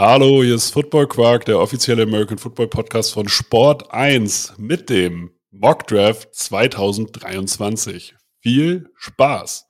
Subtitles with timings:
[0.00, 5.32] Hallo, hier ist Football Quark, der offizielle American Football Podcast von Sport 1 mit dem
[5.50, 8.14] Mock Draft 2023.
[8.40, 9.67] Viel Spaß!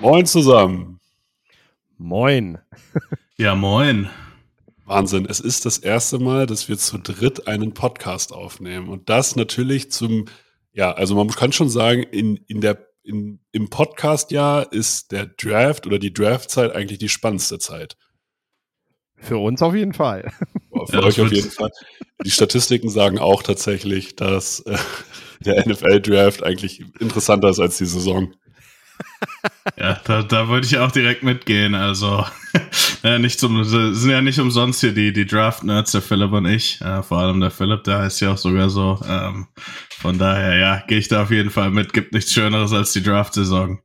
[0.00, 1.00] Moin zusammen.
[1.96, 2.58] Moin.
[3.36, 4.08] Ja, moin.
[4.84, 5.26] Wahnsinn.
[5.28, 8.88] Es ist das erste Mal, dass wir zu dritt einen Podcast aufnehmen.
[8.88, 10.26] Und das natürlich zum,
[10.72, 15.86] ja, also man kann schon sagen, in, in der, in, im Podcast-Jahr ist der Draft
[15.86, 17.96] oder die Draftzeit eigentlich die spannendste Zeit.
[19.16, 20.32] Für uns auf jeden Fall.
[20.86, 21.70] Für Ja, euch auf jeden Fall.
[22.24, 24.78] Die Statistiken sagen auch tatsächlich, dass äh,
[25.40, 28.32] der NFL-Draft eigentlich interessanter ist als die Saison.
[29.76, 31.74] Ja, da, da würde ich auch direkt mitgehen.
[31.74, 32.24] Also,
[33.02, 36.80] ja, nicht zum, sind ja nicht umsonst hier die, die Draft-Nerds, der Philipp und ich.
[36.80, 39.00] Äh, vor allem der Philipp, der heißt ja auch sogar so.
[39.08, 39.48] Ähm,
[39.90, 41.92] von daher, ja, gehe ich da auf jeden Fall mit.
[41.92, 43.80] Gibt nichts Schöneres als die Draft-Saison.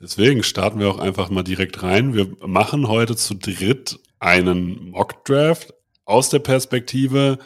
[0.00, 2.14] Deswegen starten wir auch einfach mal direkt rein.
[2.14, 5.74] Wir machen heute zu dritt einen Mock-Draft
[6.04, 7.38] aus der Perspektive,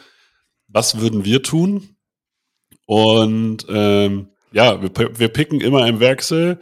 [0.67, 1.95] was würden wir tun?
[2.85, 6.59] Und ähm, ja, wir, wir picken immer im Wechsel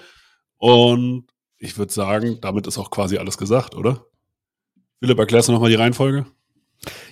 [0.66, 1.27] und
[1.59, 4.08] ich würde sagen, damit ist auch quasi alles gesagt, oder?
[4.99, 6.25] Philipp, erklärst du nochmal die Reihenfolge?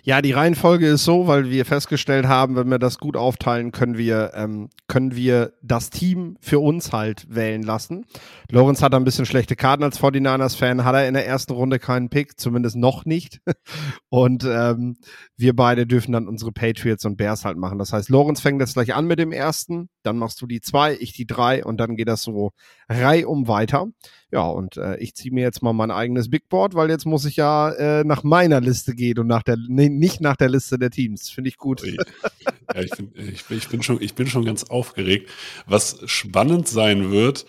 [0.06, 3.98] Ja, die Reihenfolge ist so, weil wir festgestellt haben, wenn wir das gut aufteilen, können
[3.98, 8.06] wir, ähm, können wir das Team für uns halt wählen lassen.
[8.52, 12.10] Lorenz hat ein bisschen schlechte Karten als 49ers-Fan, hat er in der ersten Runde keinen
[12.10, 13.40] Pick, zumindest noch nicht.
[14.10, 14.98] Und ähm,
[15.38, 17.80] wir beide dürfen dann unsere Patriots und Bears halt machen.
[17.80, 20.96] Das heißt, Lorenz fängt jetzt gleich an mit dem ersten, dann machst du die zwei,
[21.00, 22.52] ich die drei und dann geht das so
[22.90, 23.88] reihum weiter.
[24.32, 27.26] Ja, und äh, ich ziehe mir jetzt mal mein eigenes Big Board, weil jetzt muss
[27.26, 30.78] ich ja äh, nach meiner Liste gehen und nach der, nee, nicht nach der Liste
[30.78, 31.30] der Teams.
[31.30, 31.84] Finde ich gut.
[31.84, 35.30] Ja, ich, bin, ich, bin, ich, bin schon, ich bin schon ganz aufgeregt.
[35.66, 37.46] Was spannend sein wird,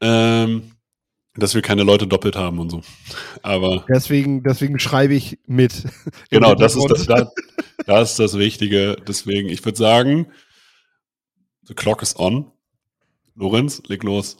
[0.00, 0.72] ähm,
[1.34, 2.82] dass wir keine Leute doppelt haben und so.
[3.42, 5.84] Aber Deswegen, deswegen schreibe ich mit.
[6.30, 7.30] genau, das ist das, Hintergrund.
[7.78, 8.96] da, das ist das Wichtige.
[9.06, 10.26] Deswegen, ich würde sagen,
[11.62, 12.50] the clock is on.
[13.36, 14.36] Lorenz, leg los.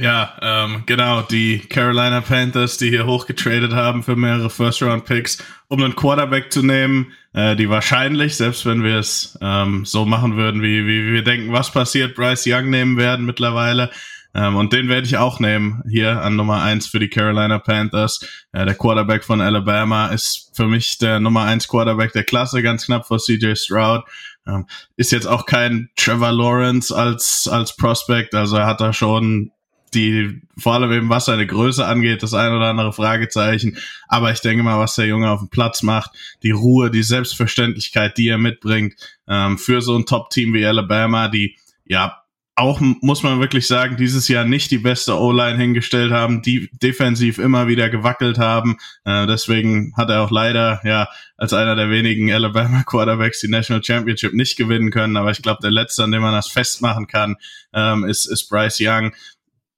[0.00, 5.94] Ja, ähm, genau, die Carolina Panthers, die hier hochgetradet haben für mehrere First-Round-Picks, um einen
[5.94, 10.86] Quarterback zu nehmen, äh, die wahrscheinlich, selbst wenn wir es ähm, so machen würden, wie,
[10.86, 13.90] wie wir denken, was passiert, Bryce Young nehmen werden mittlerweile.
[14.32, 18.20] Ähm, und den werde ich auch nehmen, hier an Nummer eins für die Carolina Panthers.
[18.52, 22.86] Äh, der Quarterback von Alabama ist für mich der Nummer eins Quarterback der Klasse, ganz
[22.86, 24.04] knapp vor CJ Stroud.
[24.46, 29.52] Ähm, ist jetzt auch kein Trevor Lawrence als, als Prospect, also er hat da schon
[29.94, 33.76] die, vor allem eben was seine Größe angeht, das ein oder andere Fragezeichen.
[34.08, 36.10] Aber ich denke mal, was der Junge auf dem Platz macht,
[36.42, 38.94] die Ruhe, die Selbstverständlichkeit, die er mitbringt,
[39.28, 42.20] ähm, für so ein Top-Team wie Alabama, die ja
[42.60, 47.38] auch, muss man wirklich sagen, dieses Jahr nicht die beste O-Line hingestellt haben, die defensiv
[47.38, 48.76] immer wieder gewackelt haben.
[49.04, 53.82] Äh, deswegen hat er auch leider, ja, als einer der wenigen Alabama Quarterbacks die National
[53.82, 55.16] Championship nicht gewinnen können.
[55.16, 57.36] Aber ich glaube, der letzte, an dem man das festmachen kann,
[57.72, 59.12] ähm, ist, ist Bryce Young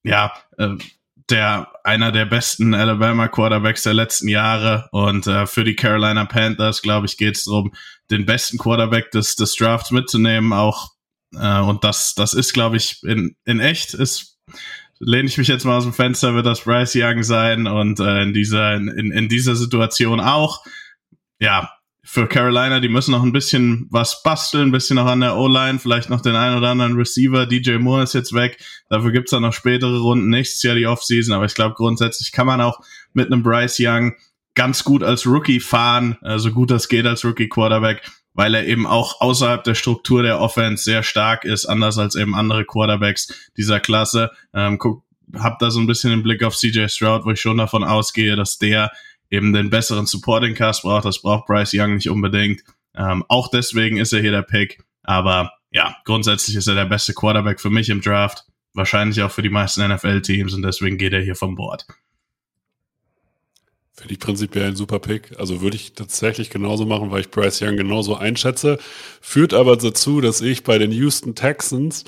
[0.05, 0.77] ja, äh,
[1.31, 6.83] der einer der besten Alabama Quarterbacks der letzten Jahre und äh, für die Carolina Panthers,
[6.83, 7.73] glaube ich, geht es darum,
[8.11, 10.91] den besten Quarterback des, des Drafts mitzunehmen, auch
[11.35, 14.39] äh, und das, das ist, glaube ich, in, in echt ist
[15.05, 18.23] lehne ich mich jetzt mal aus dem Fenster, wird das Bryce Young sein und äh,
[18.23, 20.65] in dieser in, in dieser Situation auch.
[21.41, 21.73] Ja,
[22.05, 25.79] für Carolina, die müssen noch ein bisschen was basteln, ein bisschen noch an der O-Line,
[25.79, 27.47] vielleicht noch den einen oder anderen Receiver.
[27.47, 28.59] DJ Moore ist jetzt weg.
[28.89, 31.35] Dafür gibt's dann noch spätere Runden, nächstes Jahr die Offseason.
[31.35, 32.81] Aber ich glaube, grundsätzlich kann man auch
[33.13, 34.15] mit einem Bryce Young
[34.55, 38.03] ganz gut als Rookie fahren, äh, so gut das geht als Rookie-Quarterback,
[38.35, 42.35] weil er eben auch außerhalb der Struktur der Offense sehr stark ist, anders als eben
[42.35, 44.31] andere Quarterbacks dieser Klasse.
[44.53, 45.05] Ähm, guck,
[45.39, 48.37] hab da so ein bisschen den Blick auf CJ Stroud, wo ich schon davon ausgehe,
[48.37, 48.91] dass der
[49.33, 51.07] eben den besseren Supporting Cast braucht.
[51.07, 52.63] Das braucht Bryce Young nicht unbedingt.
[52.95, 54.85] Ähm, auch deswegen ist er hier der Pick.
[55.03, 58.45] Aber ja, grundsätzlich ist er der beste Quarterback für mich im Draft.
[58.75, 61.87] Wahrscheinlich auch für die meisten NFL-Teams und deswegen geht er hier vom Board.
[63.95, 65.39] Finde ich prinzipiell ein super Pick.
[65.39, 68.79] Also würde ich tatsächlich genauso machen, weil ich Bryce Young genauso einschätze.
[69.23, 72.05] Führt aber dazu, dass ich bei den Houston Texans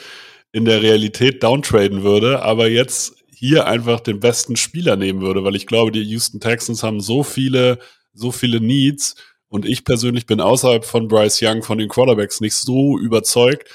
[0.52, 5.56] in der Realität downtraden würde, aber jetzt hier einfach den besten Spieler nehmen würde, weil
[5.56, 7.78] ich glaube, die Houston Texans haben so viele,
[8.12, 9.16] so viele Needs
[9.48, 13.68] und ich persönlich bin außerhalb von Bryce Young von den Quarterbacks nicht so überzeugt,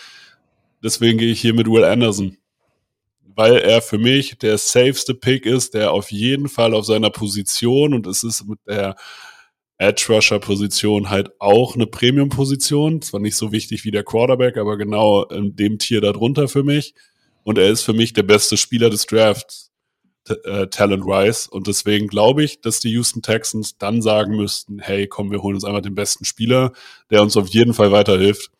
[0.83, 2.37] Deswegen gehe ich hier mit Will Anderson.
[3.35, 7.93] Weil er für mich der safeste Pick ist, der auf jeden Fall auf seiner Position
[7.93, 8.95] und es ist mit der
[9.77, 13.01] Edge Rusher Position halt auch eine Premium Position.
[13.01, 16.93] Zwar nicht so wichtig wie der Quarterback, aber genau in dem Tier darunter für mich.
[17.49, 19.71] Und er ist für mich der beste Spieler des Drafts,
[20.43, 21.49] äh, talent-wise.
[21.49, 25.55] Und deswegen glaube ich, dass die Houston Texans dann sagen müssten, hey, komm, wir holen
[25.55, 26.73] uns einfach den besten Spieler,
[27.09, 28.51] der uns auf jeden Fall weiterhilft.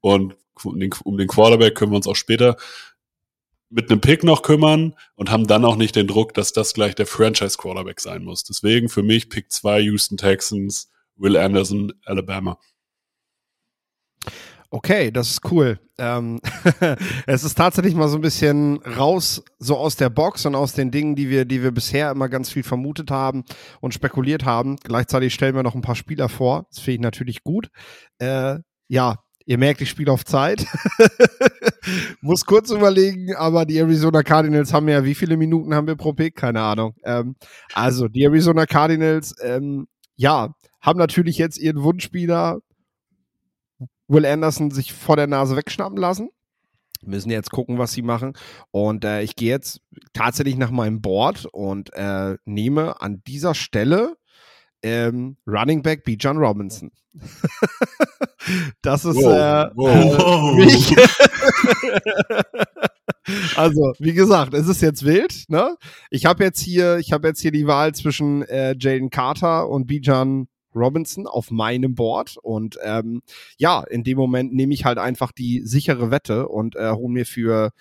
[0.00, 2.56] Und um den, um den Quarterback können wir uns auch später
[3.68, 6.94] mit einem Pick noch kümmern und haben dann auch nicht den Druck, dass das gleich
[6.94, 8.44] der Franchise Quarterback sein muss.
[8.44, 12.60] Deswegen für mich Pick 2 Houston Texans, Will Anderson, Alabama.
[14.70, 15.78] Okay, das ist cool.
[15.98, 16.40] Ähm,
[17.26, 20.90] es ist tatsächlich mal so ein bisschen raus, so aus der Box und aus den
[20.90, 23.44] Dingen, die wir, die wir bisher immer ganz viel vermutet haben
[23.80, 24.76] und spekuliert haben.
[24.76, 26.66] Gleichzeitig stellen wir noch ein paar Spieler vor.
[26.70, 27.68] Das finde ich natürlich gut.
[28.18, 28.58] Äh,
[28.88, 29.16] ja,
[29.48, 30.66] Ihr merkt, ich spiele auf Zeit.
[32.20, 36.12] Muss kurz überlegen, aber die Arizona Cardinals haben ja, wie viele Minuten haben wir pro
[36.12, 36.34] Pick?
[36.34, 36.94] Keine Ahnung.
[37.04, 37.36] Ähm,
[37.72, 39.86] also, die Arizona Cardinals, ähm,
[40.16, 42.58] ja, haben natürlich jetzt ihren Wunschspieler
[44.08, 46.30] Will Anderson sich vor der Nase wegschnappen lassen.
[47.02, 48.34] Müssen jetzt gucken, was sie machen.
[48.70, 49.80] Und äh, ich gehe jetzt
[50.12, 54.16] tatsächlich nach meinem Board und äh, nehme an dieser Stelle
[54.82, 56.16] ähm, Running Back B.
[56.18, 56.90] John Robinson.
[58.82, 60.56] das ist wow, äh, wow.
[63.56, 65.44] also wie gesagt, es ist jetzt wild.
[65.48, 65.76] Ne?
[66.10, 69.86] Ich habe jetzt hier, ich habe jetzt hier die Wahl zwischen äh, Jaden Carter und
[69.86, 73.22] Bijan Robinson auf meinem Board und ähm,
[73.58, 77.26] ja, in dem Moment nehme ich halt einfach die sichere Wette und äh, hole mir
[77.26, 77.72] für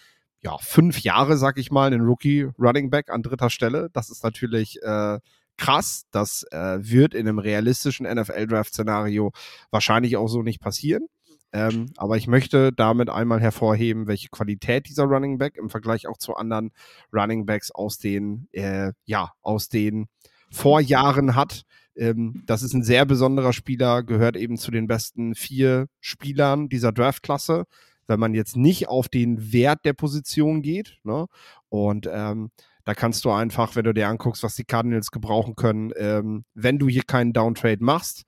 [0.42, 3.90] ja fünf Jahre, sag ich mal, einen Rookie Running Back an dritter Stelle.
[3.94, 5.20] Das ist natürlich äh,
[5.58, 6.06] krass.
[6.12, 9.32] Das äh, wird in einem realistischen NFL-Draft-Szenario
[9.72, 11.08] wahrscheinlich auch so nicht passieren.
[11.56, 16.18] Ähm, aber ich möchte damit einmal hervorheben, welche Qualität dieser Running Back im Vergleich auch
[16.18, 16.72] zu anderen
[17.14, 20.08] Running Backs aus den, äh, ja, aus den
[20.52, 21.64] Vorjahren hat.
[21.96, 26.92] Ähm, das ist ein sehr besonderer Spieler, gehört eben zu den besten vier Spielern dieser
[26.92, 27.66] Draftklasse,
[28.08, 30.98] wenn man jetzt nicht auf den Wert der Position geht.
[31.04, 31.28] Ne?
[31.70, 32.52] Und ähm,
[32.84, 36.78] da kannst du einfach, wenn du dir anguckst, was die Cardinals gebrauchen können, ähm, wenn
[36.78, 38.24] du hier keinen Downtrade machst,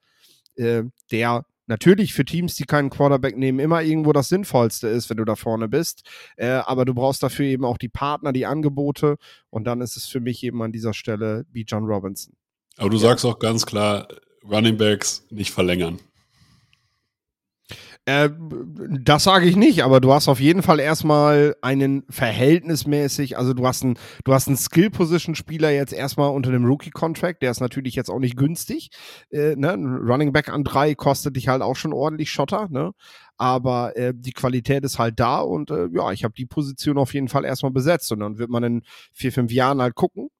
[0.56, 0.82] äh,
[1.12, 5.24] der natürlich für Teams, die keinen Quarterback nehmen, immer irgendwo das Sinnvollste ist, wenn du
[5.24, 6.02] da vorne bist.
[6.36, 9.16] Äh, aber du brauchst dafür eben auch die Partner, die Angebote.
[9.50, 12.34] Und dann ist es für mich eben an dieser Stelle wie John Robinson.
[12.78, 13.02] Aber du ja.
[13.02, 14.08] sagst auch ganz klar,
[14.48, 15.98] Running Backs nicht verlängern.
[18.08, 18.30] Äh,
[19.02, 23.66] das sage ich nicht, aber du hast auf jeden Fall erstmal einen verhältnismäßig, also du
[23.66, 28.08] hast einen, du hast einen Skill-Position-Spieler jetzt erstmal unter dem Rookie-Contract, der ist natürlich jetzt
[28.08, 28.88] auch nicht günstig.
[29.30, 29.72] Äh, ne?
[29.72, 32.92] Ein Running Back an drei kostet dich halt auch schon ordentlich Schotter, ne?
[33.36, 37.12] Aber äh, die Qualität ist halt da und äh, ja, ich habe die Position auf
[37.12, 38.82] jeden Fall erstmal besetzt und dann wird man in
[39.12, 40.30] vier, fünf Jahren halt gucken,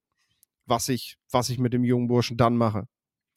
[0.68, 2.84] was ich, was ich mit dem jungen Burschen dann mache.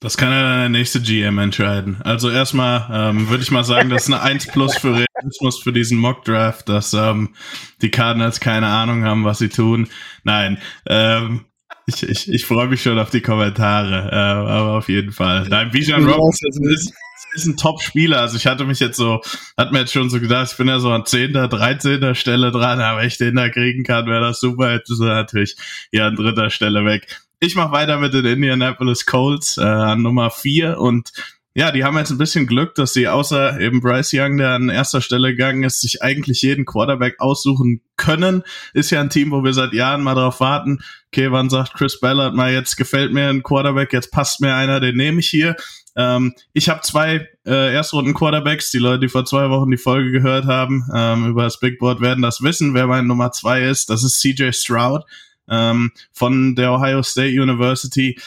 [0.02, 2.02] Das kann ja der nächste GM entscheiden.
[2.04, 5.72] Also erstmal ähm, würde ich mal sagen, das ist eine 1 plus für Realismus für
[5.72, 7.36] diesen Mock Draft, dass ähm,
[7.84, 9.90] die Cardinals keine Ahnung haben, was sie tun.
[10.24, 10.58] Nein,
[10.88, 11.46] ähm,
[11.86, 15.48] ich, ich, ich freue mich schon auf die Kommentare, äh, aber auf jeden Fall.
[15.50, 16.94] Nein, Bijan Robinson ist,
[17.34, 18.22] ist ein Top-Spieler.
[18.22, 19.22] Also ich hatte mich jetzt so,
[19.58, 22.16] hat mir jetzt schon so gedacht, ich bin ja so an 10., 13.
[22.16, 24.74] Stelle dran, aber wenn ich den da kriegen kann, wäre das super.
[24.74, 25.56] Jetzt ist er natürlich
[25.92, 27.08] hier an dritter Stelle weg.
[27.44, 31.12] Ich mache weiter mit den Indianapolis Colts äh, an Nummer vier und
[31.56, 34.70] ja, die haben jetzt ein bisschen Glück, dass sie außer eben Bryce Young, der an
[34.70, 38.44] erster Stelle gegangen ist, sich eigentlich jeden Quarterback aussuchen können.
[38.76, 40.84] Ist ja ein Team, wo wir seit Jahren mal drauf warten.
[41.08, 44.80] Okay, wann sagt Chris Ballard mal, jetzt gefällt mir ein Quarterback, jetzt passt mir einer,
[44.80, 45.56] den nehme ich hier.
[45.98, 48.70] Ähm, ich habe zwei äh, Erstrunden-Quarterbacks.
[48.70, 52.02] Die Leute, die vor zwei Wochen die Folge gehört haben ähm, über das Big Board,
[52.02, 53.90] werden das wissen, wer mein Nummer zwei ist.
[53.90, 55.06] Das ist CJ Stroud
[55.50, 58.20] ähm, von der Ohio State University.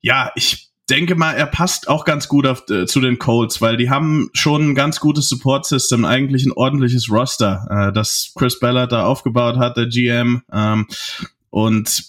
[0.00, 3.76] Ja, ich denke mal, er passt auch ganz gut auf, äh, zu den Colts, weil
[3.76, 8.92] die haben schon ein ganz gutes Support-System, eigentlich ein ordentliches Roster, äh, das Chris Ballard
[8.92, 10.42] da aufgebaut hat, der GM.
[10.52, 10.88] Ähm,
[11.50, 12.04] und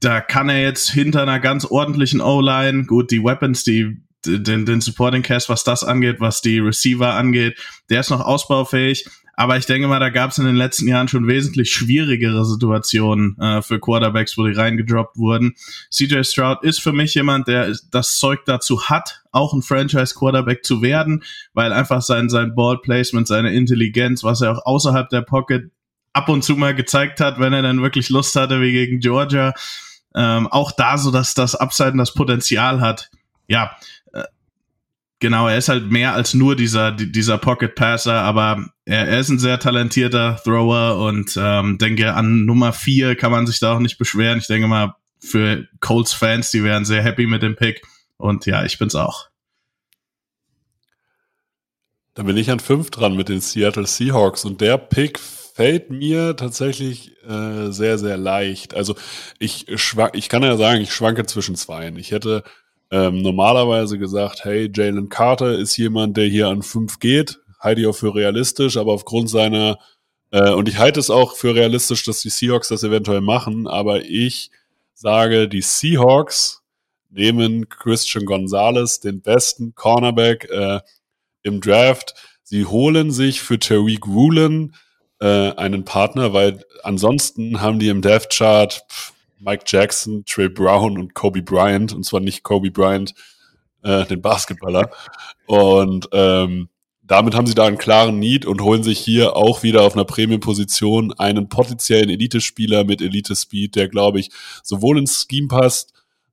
[0.00, 4.80] da kann er jetzt hinter einer ganz ordentlichen O-Line, gut, die Weapons, die den, den
[4.80, 9.06] Supporting Cast, was das angeht, was die Receiver angeht, der ist noch ausbaufähig.
[9.38, 13.38] Aber ich denke mal, da gab es in den letzten Jahren schon wesentlich schwierigere Situationen
[13.38, 15.54] äh, für Quarterbacks, wo die reingedroppt wurden.
[15.90, 20.80] CJ Stroud ist für mich jemand, der das Zeug dazu hat, auch ein Franchise-Quarterback zu
[20.80, 25.70] werden, weil einfach sein, sein Ball-Placement, seine Intelligenz, was er auch außerhalb der Pocket
[26.14, 29.52] ab und zu mal gezeigt hat, wenn er dann wirklich Lust hatte, wie gegen Georgia,
[30.14, 33.10] ähm, auch da so, dass das Upside das Potenzial hat.
[33.48, 33.76] Ja,
[35.20, 39.28] genau, er ist halt mehr als nur dieser, dieser Pocket Passer, aber er, er ist
[39.28, 43.80] ein sehr talentierter Thrower und ähm, denke, an Nummer vier kann man sich da auch
[43.80, 44.38] nicht beschweren.
[44.38, 47.82] Ich denke mal, für Colts-Fans, die wären sehr happy mit dem Pick.
[48.16, 49.28] Und ja, ich bin's auch.
[52.14, 56.36] Dann bin ich an fünf dran mit den Seattle Seahawks und der Pick fällt mir
[56.36, 58.74] tatsächlich äh, sehr, sehr leicht.
[58.74, 58.96] Also
[59.38, 61.96] ich schwank, ich kann ja sagen, ich schwanke zwischen zweien.
[61.98, 62.42] Ich hätte
[62.90, 67.40] ähm, normalerweise gesagt, hey, Jalen Carter ist jemand, der hier an fünf geht.
[67.58, 69.78] Halte ich auch für realistisch, aber aufgrund seiner,
[70.30, 74.04] äh, und ich halte es auch für realistisch, dass die Seahawks das eventuell machen, aber
[74.04, 74.50] ich
[74.94, 76.62] sage, die Seahawks
[77.10, 80.80] nehmen Christian Gonzalez, den besten Cornerback äh,
[81.42, 82.14] im Draft.
[82.42, 84.74] Sie holen sich für Tariq Woolen
[85.20, 88.84] äh, einen Partner, weil ansonsten haben die im Death Chart
[89.38, 93.14] Mike Jackson, Trey Brown und Kobe Bryant, und zwar nicht Kobe Bryant,
[93.82, 94.90] äh, den Basketballer.
[95.46, 96.68] Und ähm,
[97.06, 100.04] damit haben sie da einen klaren Need und holen sich hier auch wieder auf einer
[100.04, 104.30] Premium-Position einen potenziellen Elite-Spieler mit Elite-Speed, der, glaube ich,
[104.62, 105.92] sowohl ins Scheme passt,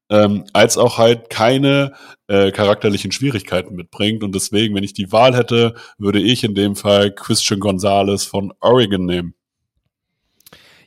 [0.09, 1.93] ähm, als auch halt keine
[2.27, 4.23] äh, charakterlichen Schwierigkeiten mitbringt.
[4.23, 8.51] Und deswegen, wenn ich die Wahl hätte, würde ich in dem Fall Christian Gonzalez von
[8.59, 9.35] Oregon nehmen.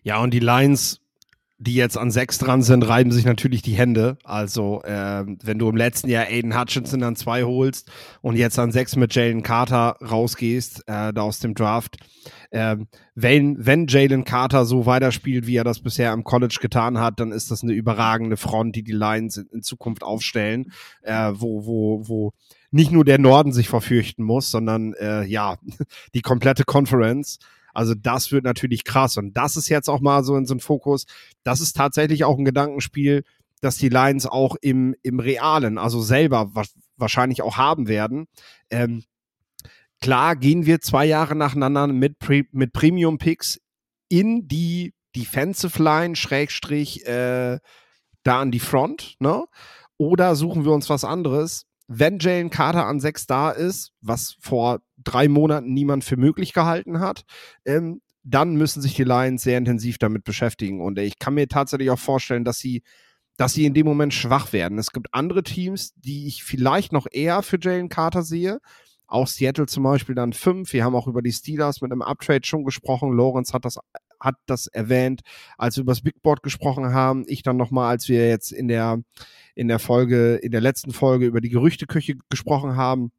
[0.02, 1.00] Ja, und die Lions
[1.58, 4.18] die jetzt an sechs dran sind, reiben sich natürlich die Hände.
[4.24, 8.72] Also, äh, wenn du im letzten Jahr Aiden Hutchinson an zwei holst und jetzt an
[8.72, 11.96] sechs mit Jalen Carter rausgehst, äh, da aus dem Draft,
[12.50, 12.76] äh,
[13.14, 17.32] wenn, wenn Jalen Carter so weiterspielt, wie er das bisher am College getan hat, dann
[17.32, 20.72] ist das eine überragende Front, die die Lions in, in Zukunft aufstellen,
[21.02, 22.32] äh, wo, wo, wo
[22.70, 25.56] nicht nur der Norden sich verfürchten muss, sondern äh, ja,
[26.14, 27.38] die komplette Conference.
[27.76, 29.18] Also das wird natürlich krass.
[29.18, 31.04] Und das ist jetzt auch mal so in so ein Fokus.
[31.42, 33.22] Das ist tatsächlich auch ein Gedankenspiel,
[33.60, 36.64] dass die Lions auch im, im Realen, also selber wa
[36.96, 38.26] wahrscheinlich auch haben werden.
[38.70, 39.04] Ähm,
[40.00, 43.60] klar gehen wir zwei Jahre nacheinander mit, Pre mit Premium-Picks
[44.08, 47.58] in die Defensive Line, Schrägstrich, äh,
[48.22, 49.44] da an die Front, ne?
[49.98, 51.66] Oder suchen wir uns was anderes?
[51.88, 57.00] Wenn Jalen Carter an sechs da ist, was vor drei Monaten niemand für möglich gehalten
[57.00, 57.24] hat,
[57.64, 60.80] ähm, dann müssen sich die Lions sehr intensiv damit beschäftigen.
[60.80, 62.82] Und ich kann mir tatsächlich auch vorstellen, dass sie,
[63.36, 64.78] dass sie in dem Moment schwach werden.
[64.78, 68.58] Es gibt andere Teams, die ich vielleicht noch eher für Jalen Carter sehe.
[69.06, 70.72] Auch Seattle zum Beispiel dann fünf.
[70.72, 73.12] Wir haben auch über die Steelers mit einem Uptrade schon gesprochen.
[73.12, 73.78] Lorenz hat das,
[74.26, 75.22] hat das erwähnt,
[75.56, 77.24] als wir über das Big Board gesprochen haben.
[77.26, 78.98] Ich dann nochmal, als wir jetzt in der,
[79.54, 83.12] in der Folge, in der letzten Folge über die Gerüchteküche gesprochen haben.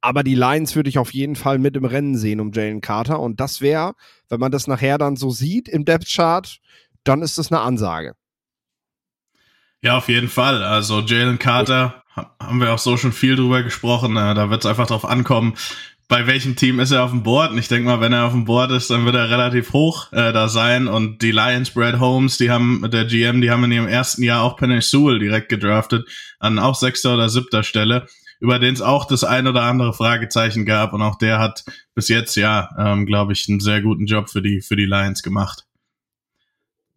[0.00, 3.20] Aber die Lions würde ich auf jeden Fall mit im Rennen sehen um Jalen Carter.
[3.20, 3.94] Und das wäre,
[4.28, 6.58] wenn man das nachher dann so sieht im Depth Chart,
[7.04, 8.14] dann ist das eine Ansage.
[9.82, 10.62] Ja, auf jeden Fall.
[10.62, 12.02] Also Jalen Carter
[12.40, 14.16] haben wir auch so schon viel drüber gesprochen.
[14.16, 15.54] Äh, da wird es einfach drauf ankommen,
[16.08, 17.50] bei welchem Team ist er auf dem Board?
[17.50, 20.12] Und ich denke mal, wenn er auf dem Board ist, dann wird er relativ hoch
[20.12, 20.86] äh, da sein.
[20.86, 24.42] Und die Lions, Brad Holmes, die haben der GM, die haben in ihrem ersten Jahr
[24.42, 26.08] auch Penny Sewell direkt gedraftet,
[26.38, 28.06] an auch sechster oder siebter Stelle
[28.40, 32.08] über den es auch das ein oder andere Fragezeichen gab und auch der hat bis
[32.08, 35.64] jetzt ja, ähm, glaube ich, einen sehr guten Job für die für die Lions gemacht.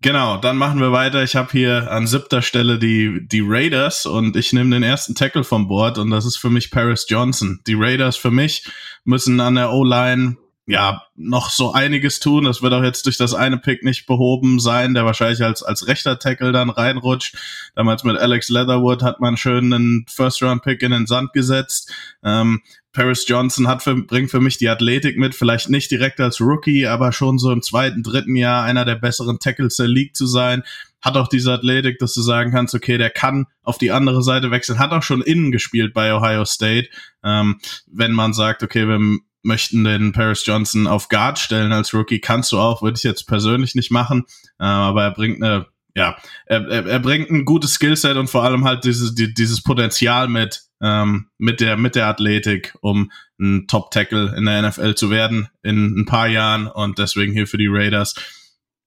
[0.01, 1.23] Genau, dann machen wir weiter.
[1.23, 5.43] Ich habe hier an siebter Stelle die, die Raiders und ich nehme den ersten Tackle
[5.43, 7.59] vom Board und das ist für mich Paris Johnson.
[7.67, 8.65] Die Raiders für mich
[9.03, 10.37] müssen an der O-Line
[10.69, 12.43] ja, noch so einiges tun.
[12.43, 15.87] Das wird auch jetzt durch das eine Pick nicht behoben sein, der wahrscheinlich als, als
[15.87, 17.35] rechter Tackle dann reinrutscht.
[17.75, 21.91] Damals mit Alex Leatherwood hat man schön einen First-Round-Pick in den Sand gesetzt.
[22.23, 22.61] Ähm,
[22.91, 26.87] Paris Johnson hat für, bringt für mich die Athletik mit, vielleicht nicht direkt als Rookie,
[26.87, 30.63] aber schon so im zweiten, dritten Jahr einer der besseren Tackles der League zu sein.
[31.01, 34.51] Hat auch diese Athletik, dass du sagen kannst, okay, der kann auf die andere Seite
[34.51, 34.79] wechseln.
[34.79, 36.89] Hat auch schon innen gespielt bei Ohio State.
[37.23, 38.99] Ähm, wenn man sagt, okay, wir
[39.43, 43.27] möchten den Paris Johnson auf Guard stellen als Rookie, kannst du auch, würde ich jetzt
[43.27, 44.25] persönlich nicht machen,
[44.59, 45.67] äh, aber er bringt eine,
[45.99, 46.15] ja,
[46.45, 50.29] er, er, er bringt ein gutes Skillset und vor allem halt dieses, die, dieses Potenzial
[50.29, 55.49] mit, ähm, mit der, mit der Athletik, um ein Top-Tackle in der NFL zu werden
[55.61, 58.15] in ein paar Jahren und deswegen hier für die Raiders.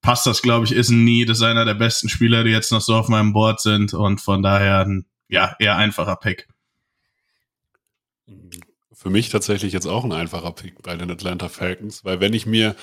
[0.00, 2.72] Passt das, glaube ich, ist ein Nie, das ist einer der besten Spieler, die jetzt
[2.72, 6.48] noch so auf meinem Board sind und von daher ein, ja, eher einfacher Pick.
[8.94, 12.46] Für mich tatsächlich jetzt auch ein einfacher Pick bei den Atlanta Falcons, weil wenn ich
[12.46, 12.74] mir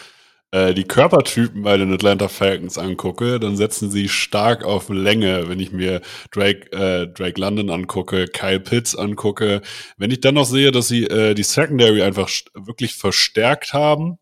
[0.52, 5.48] äh, die Körpertypen bei den Atlanta Falcons angucke, dann setzen sie stark auf Länge.
[5.48, 6.02] Wenn ich mir
[6.32, 9.62] Drake, äh, Drake London angucke, Kyle Pitts angucke,
[9.98, 14.18] wenn ich dann noch sehe, dass sie äh, die Secondary einfach wirklich verstärkt haben,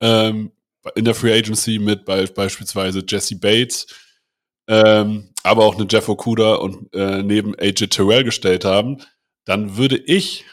[0.00, 0.52] ähm,
[0.94, 3.86] in der Free Agency mit be beispielsweise Jesse Bates,
[4.68, 8.98] ähm, aber auch eine Jeff Okuda und äh, neben AJ Terrell gestellt haben,
[9.44, 10.44] dann würde ich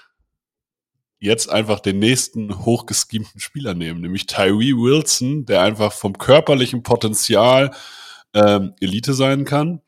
[1.22, 7.72] jetzt einfach den nächsten hochgeschemten Spieler nehmen, nämlich Tyree Wilson, der einfach vom körperlichen Potenzial
[8.34, 9.82] ähm, Elite sein kann,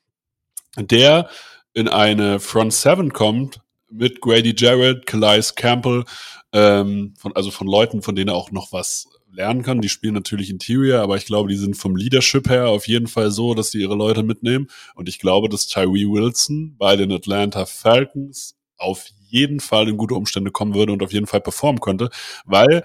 [0.78, 1.28] der
[1.74, 6.04] in eine Front Seven kommt mit Grady Jarrett, Calais Campbell,
[6.52, 9.82] ähm, von, also von Leuten, von denen er auch noch was lernen kann.
[9.82, 13.32] Die spielen natürlich Interior, aber ich glaube, die sind vom Leadership her auf jeden Fall
[13.32, 14.68] so, dass die ihre Leute mitnehmen.
[14.94, 20.14] Und ich glaube, dass Tyree Wilson bei den Atlanta Falcons auf jeden Fall in gute
[20.14, 22.10] Umstände kommen würde und auf jeden Fall performen könnte,
[22.46, 22.84] weil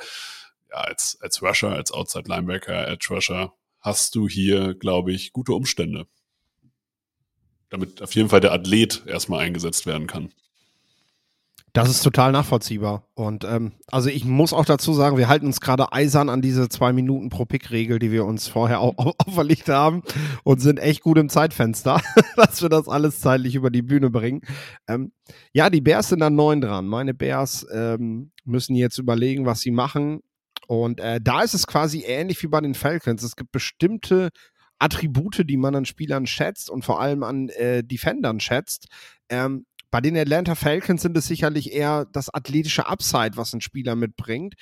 [0.70, 5.52] ja, als, als Rusher, als Outside Linebacker, Edge Rusher hast du hier, glaube ich, gute
[5.52, 6.06] Umstände.
[7.68, 10.32] Damit auf jeden Fall der Athlet erstmal eingesetzt werden kann.
[11.72, 13.04] Das ist total nachvollziehbar.
[13.14, 16.68] Und ähm, also ich muss auch dazu sagen, wir halten uns gerade eisern an diese
[16.68, 20.02] zwei Minuten pro Pick-Regel, die wir uns vorher au auferlegt haben
[20.44, 22.00] und sind echt gut im Zeitfenster,
[22.36, 24.40] dass wir das alles zeitlich über die Bühne bringen.
[24.88, 25.12] Ähm,
[25.52, 26.86] ja, die Bears sind an neun dran.
[26.86, 30.20] Meine Bears ähm, müssen jetzt überlegen, was sie machen.
[30.66, 33.22] Und äh, da ist es quasi ähnlich wie bei den Falcons.
[33.22, 34.30] Es gibt bestimmte
[34.78, 38.86] Attribute, die man an Spielern schätzt und vor allem an äh, Defendern schätzt.
[39.28, 43.96] Ähm, bei den Atlanta Falcons sind es sicherlich eher das athletische Upside, was ein Spieler
[43.96, 44.54] mitbringt.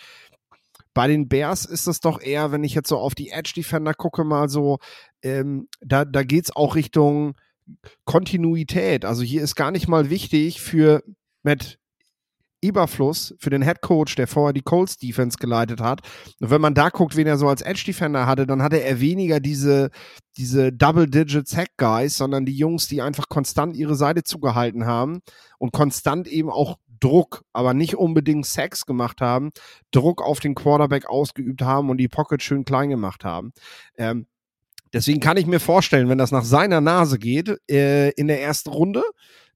[0.95, 3.92] Bei den Bears ist es doch eher, wenn ich jetzt so auf die Edge Defender
[3.92, 4.78] gucke, mal so,
[5.23, 7.35] ähm, da, da geht es auch Richtung
[8.04, 9.04] Kontinuität.
[9.04, 11.02] Also hier ist gar nicht mal wichtig für
[11.42, 11.78] Matt
[12.60, 16.00] Überfluss für den Head Coach, der vorher die Colts Defense geleitet hat.
[16.40, 19.00] Und wenn man da guckt, wen er so als Edge Defender hatte, dann hatte er
[19.00, 19.90] weniger diese,
[20.36, 25.20] diese Double-Digit Sack Guys, sondern die Jungs, die einfach konstant ihre Seite zugehalten haben
[25.58, 29.50] und konstant eben auch Druck, aber nicht unbedingt Sacks gemacht haben,
[29.90, 33.52] Druck auf den Quarterback ausgeübt haben und die Pocket schön klein gemacht haben.
[33.98, 34.26] Ähm,
[34.92, 38.70] deswegen kann ich mir vorstellen, wenn das nach seiner Nase geht äh, in der ersten
[38.70, 39.02] Runde,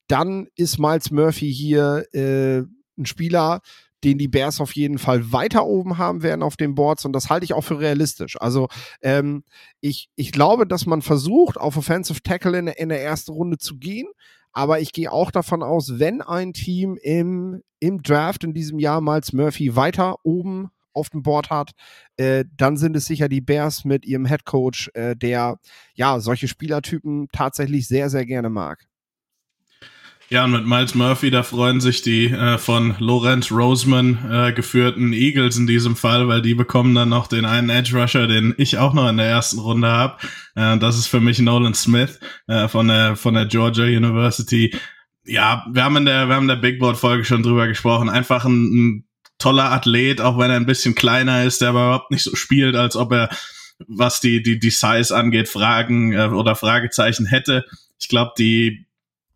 [0.07, 2.65] dann ist Miles Murphy hier äh,
[3.01, 3.61] ein Spieler,
[4.05, 7.29] den die Bears auf jeden Fall weiter oben haben werden auf den Boards und das
[7.29, 8.41] halte ich auch für realistisch.
[8.41, 8.69] Also
[9.03, 9.45] ähm,
[9.81, 13.77] ich, ich glaube, dass man versucht, auf Offensive Tackle in, in der ersten Runde zu
[13.79, 14.09] gehen,
[14.53, 19.01] aber ich gehe auch davon aus, wenn ein Team im, im Draft in diesem Jahr
[19.01, 21.71] Miles Murphy weiter oben auf dem Board hat,
[22.17, 25.59] äh, dann sind es sicher die Bears mit ihrem Head Coach, äh, der
[25.95, 28.87] ja solche Spielertypen tatsächlich sehr, sehr gerne mag.
[30.33, 35.13] Ja, und mit Miles Murphy, da freuen sich die äh, von Lorenz Roseman äh, geführten
[35.13, 38.79] Eagles in diesem Fall, weil die bekommen dann noch den einen Edge Rusher, den ich
[38.79, 40.19] auch noch in der ersten Runde habe.
[40.55, 44.73] Äh, das ist für mich Nolan Smith äh, von der von der Georgia University.
[45.25, 48.09] Ja, wir haben in der wir haben in der Big Board Folge schon drüber gesprochen.
[48.09, 49.05] Einfach ein, ein
[49.39, 52.77] toller Athlet, auch wenn er ein bisschen kleiner ist, der aber überhaupt nicht so spielt,
[52.77, 53.31] als ob er
[53.89, 57.65] was die die die Size angeht, Fragen äh, oder Fragezeichen hätte.
[57.99, 58.87] Ich glaube, die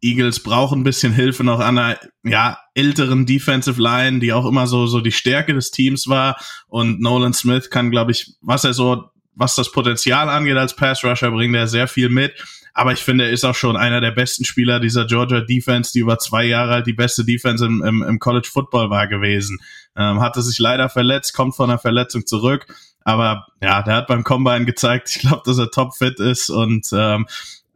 [0.05, 4.67] Eagles brauchen ein bisschen Hilfe noch an einer ja, älteren Defensive Line, die auch immer
[4.67, 6.37] so, so die Stärke des Teams war.
[6.69, 11.03] Und Nolan Smith kann, glaube ich, was er so, was das Potenzial angeht als Pass
[11.03, 12.35] Rusher, bringt er sehr viel mit.
[12.75, 16.01] Aber ich finde, er ist auch schon einer der besten Spieler dieser Georgia Defense, die
[16.01, 19.59] über zwei Jahre halt die beste Defense im, im, im College Football war gewesen.
[19.97, 22.67] Ähm, hatte sich leider verletzt, kommt von einer Verletzung zurück.
[23.05, 26.51] Aber ja, der hat beim Combine gezeigt, ich glaube, dass er topfit ist.
[26.51, 27.27] Und ähm,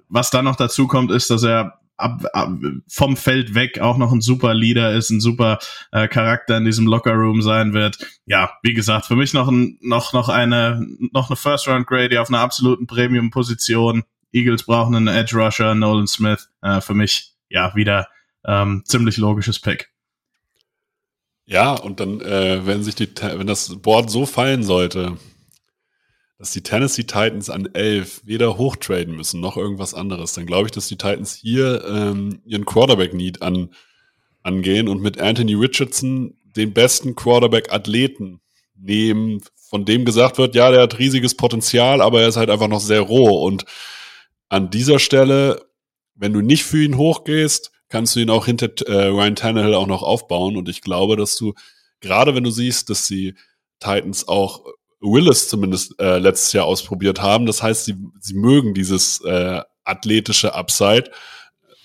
[0.09, 2.51] was dann noch dazu kommt, ist, dass er ab, ab,
[2.89, 5.59] vom Feld weg auch noch ein super Leader ist, ein super
[5.93, 7.99] äh, Charakter in diesem Lockerroom sein wird.
[8.25, 12.17] Ja, wie gesagt, für mich noch ein, noch noch eine noch eine First Round Grady
[12.19, 14.05] auf einer absoluten Premium Position.
[14.33, 16.49] Eagles brauchen einen Edge Rusher, Nolan Smith.
[16.63, 18.09] Äh, für mich ja wieder
[18.45, 19.91] ähm, ziemlich logisches Pick.
[21.47, 25.17] Ja, und dann, äh, wenn sich die, wenn das Board so fallen sollte,
[26.39, 30.73] dass die Tennessee Titans an 11 weder hochtraden müssen noch irgendwas anderes, dann glaube ich,
[30.73, 33.71] dass die Titans hier ähm, ihren Quarterback-Need an,
[34.43, 38.41] angehen und mit Anthony Richardson den besten Quarterback-Athleten
[38.77, 42.69] nehmen, von dem gesagt wird, ja, der hat riesiges Potenzial, aber er ist halt einfach
[42.69, 43.45] noch sehr roh.
[43.45, 43.65] Und
[44.49, 45.67] an dieser Stelle,
[46.15, 49.87] wenn du nicht für ihn hochgehst, kannst du ihn auch hinter äh, Ryan Tannehill auch
[49.87, 50.57] noch aufbauen.
[50.57, 51.55] Und ich glaube, dass du,
[52.01, 53.35] gerade wenn du siehst, dass die
[53.81, 54.65] Titans auch
[55.01, 57.47] Willis zumindest äh, letztes Jahr ausprobiert haben.
[57.47, 61.11] Das heißt, sie, sie mögen dieses äh, athletische Upside.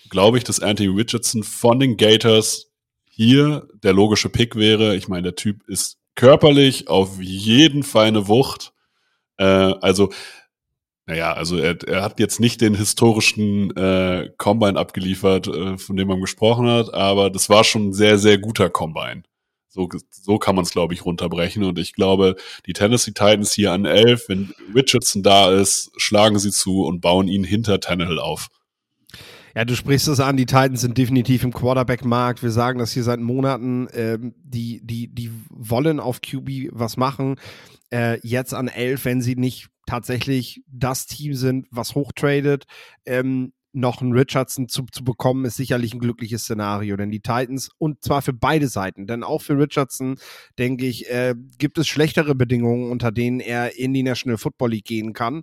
[0.10, 2.72] Glaube ich, dass Anthony Richardson von den Gators
[3.10, 4.96] hier der logische Pick wäre.
[4.96, 8.74] Ich meine, der Typ ist körperlich auf jeden Fall eine Wucht.
[9.38, 10.12] Äh, also,
[11.06, 16.08] naja, also er, er hat jetzt nicht den historischen äh, Combine abgeliefert, äh, von dem
[16.08, 19.24] man gesprochen hat, aber das war schon ein sehr, sehr guter Combine.
[19.74, 21.64] So, so kann man es, glaube ich, runterbrechen.
[21.64, 22.36] Und ich glaube,
[22.68, 27.28] die Tennessee Titans hier an 11, wenn Richardson da ist, schlagen sie zu und bauen
[27.28, 28.50] ihn hinter Tannehill auf.
[29.56, 32.44] Ja, du sprichst es an, die Titans sind definitiv im Quarterback-Markt.
[32.44, 33.88] Wir sagen das hier seit Monaten.
[33.94, 37.38] Ähm, die, die, die wollen auf QB was machen.
[37.92, 42.66] Äh, jetzt an 11, wenn sie nicht tatsächlich das Team sind, was hochtradet.
[43.08, 46.96] Ähm, noch einen Richardson zu, zu bekommen, ist sicherlich ein glückliches Szenario.
[46.96, 50.18] Denn die Titans, und zwar für beide Seiten, denn auch für Richardson,
[50.58, 54.86] denke ich, äh, gibt es schlechtere Bedingungen, unter denen er in die National Football League
[54.86, 55.42] gehen kann.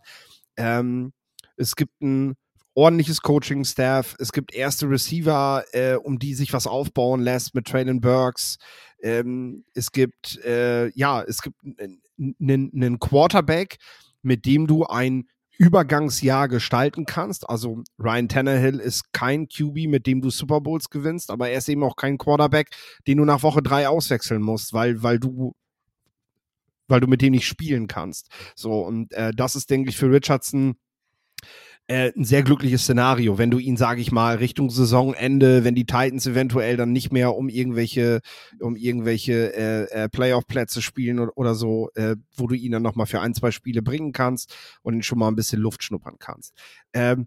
[0.56, 1.12] Ähm,
[1.56, 2.34] es gibt ein
[2.74, 8.00] ordentliches Coaching-Staff, es gibt erste Receiver, äh, um die sich was aufbauen lässt mit Traylon
[8.00, 8.58] Burks.
[9.02, 11.56] Ähm, es gibt, äh, ja, es gibt
[12.40, 13.78] einen Quarterback,
[14.22, 15.28] mit dem du ein
[15.60, 17.50] Übergangsjahr gestalten kannst.
[17.50, 21.68] Also Ryan Tannehill ist kein QB, mit dem du Super Bowls gewinnst, aber er ist
[21.68, 22.70] eben auch kein Quarterback,
[23.06, 25.52] den du nach Woche drei auswechseln musst, weil, weil du
[26.88, 28.30] weil du mit dem nicht spielen kannst.
[28.56, 30.76] So, und äh, das ist, denke ich, für Richardson
[31.86, 35.86] äh, ein sehr glückliches Szenario, wenn du ihn, sage ich mal, Richtung Saisonende, wenn die
[35.86, 38.20] Titans eventuell dann nicht mehr um irgendwelche,
[38.60, 43.06] um irgendwelche äh, äh, Playoff-Plätze spielen oder, oder so, äh, wo du ihn dann nochmal
[43.06, 46.54] für ein, zwei Spiele bringen kannst und ihn schon mal ein bisschen Luft schnuppern kannst.
[46.92, 47.26] Ähm,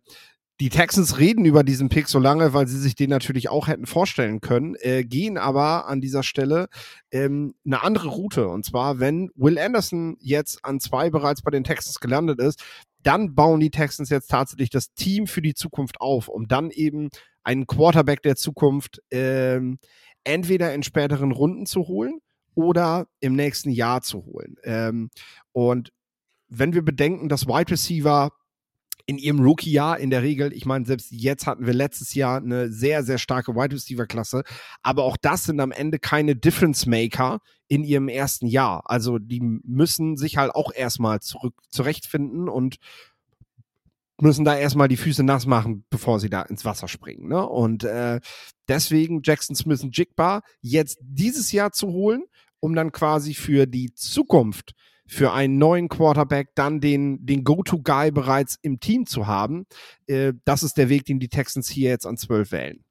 [0.59, 3.87] die Texans reden über diesen Pick so lange, weil sie sich den natürlich auch hätten
[3.87, 6.67] vorstellen können, äh, gehen aber an dieser Stelle
[7.11, 8.47] ähm, eine andere Route.
[8.47, 12.63] Und zwar, wenn Will Anderson jetzt an zwei bereits bei den Texans gelandet ist,
[13.03, 17.09] dann bauen die Texans jetzt tatsächlich das Team für die Zukunft auf, um dann eben
[17.43, 19.79] einen Quarterback der Zukunft ähm,
[20.23, 22.19] entweder in späteren Runden zu holen
[22.55, 24.55] oder im nächsten Jahr zu holen.
[24.63, 25.09] Ähm,
[25.51, 25.91] und
[26.47, 28.31] wenn wir bedenken, dass Wide Receiver
[29.05, 32.71] in ihrem Rookie-Jahr in der Regel, ich meine, selbst jetzt hatten wir letztes Jahr eine
[32.71, 34.43] sehr, sehr starke Wide Receiver-Klasse,
[34.81, 38.83] aber auch das sind am Ende keine Difference-Maker in ihrem ersten Jahr.
[38.85, 42.77] Also die müssen sich halt auch erstmal zurück zurechtfinden und
[44.21, 47.27] müssen da erstmal die Füße nass machen, bevor sie da ins Wasser springen.
[47.27, 47.45] Ne?
[47.45, 48.21] Und äh,
[48.69, 52.23] deswegen Jackson Smith und Jigbar jetzt dieses Jahr zu holen,
[52.61, 54.73] um dann quasi für die Zukunft
[55.05, 59.65] für einen neuen Quarterback dann den, den Go-To-Guy bereits im Team zu haben.
[60.07, 62.83] Äh, das ist der Weg, den die Texans hier jetzt an 12 wählen.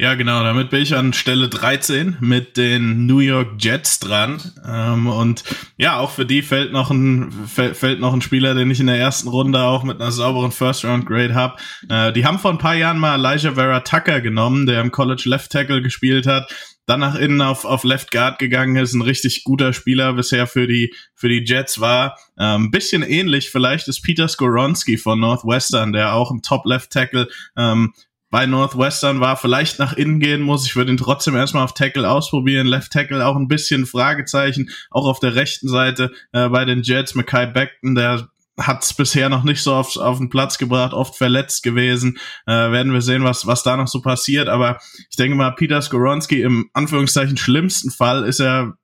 [0.00, 4.40] Ja, genau, damit bin ich an Stelle 13 mit den New York Jets dran.
[4.66, 5.44] Ähm, und
[5.76, 8.96] ja, auch für die fällt noch, ein, fällt noch ein Spieler, den ich in der
[8.96, 11.56] ersten Runde auch mit einer sauberen First-Round-Grade habe.
[11.90, 15.24] Äh, die haben vor ein paar Jahren mal Elijah Vera Tucker genommen, der im College
[15.26, 16.50] Left Tackle gespielt hat
[16.86, 20.66] dann nach innen auf, auf Left Guard gegangen ist, ein richtig guter Spieler bisher für
[20.66, 22.18] die, für die Jets war.
[22.36, 26.90] Ein ähm, bisschen ähnlich vielleicht ist Peter Skoronski von Northwestern, der auch im Top Left
[26.90, 27.92] Tackle ähm,
[28.30, 30.64] bei Northwestern war, vielleicht nach innen gehen muss.
[30.64, 32.66] Ich würde ihn trotzdem erstmal auf Tackle ausprobieren.
[32.66, 34.70] Left Tackle auch ein bisschen Fragezeichen.
[34.90, 39.28] Auch auf der rechten Seite äh, bei den Jets, Mackay Beckton, der hat es bisher
[39.28, 42.18] noch nicht so auf, auf den Platz gebracht, oft verletzt gewesen.
[42.46, 44.48] Äh, werden wir sehen, was, was da noch so passiert.
[44.48, 48.74] Aber ich denke mal, Peter Skoronski im Anführungszeichen schlimmsten Fall ist er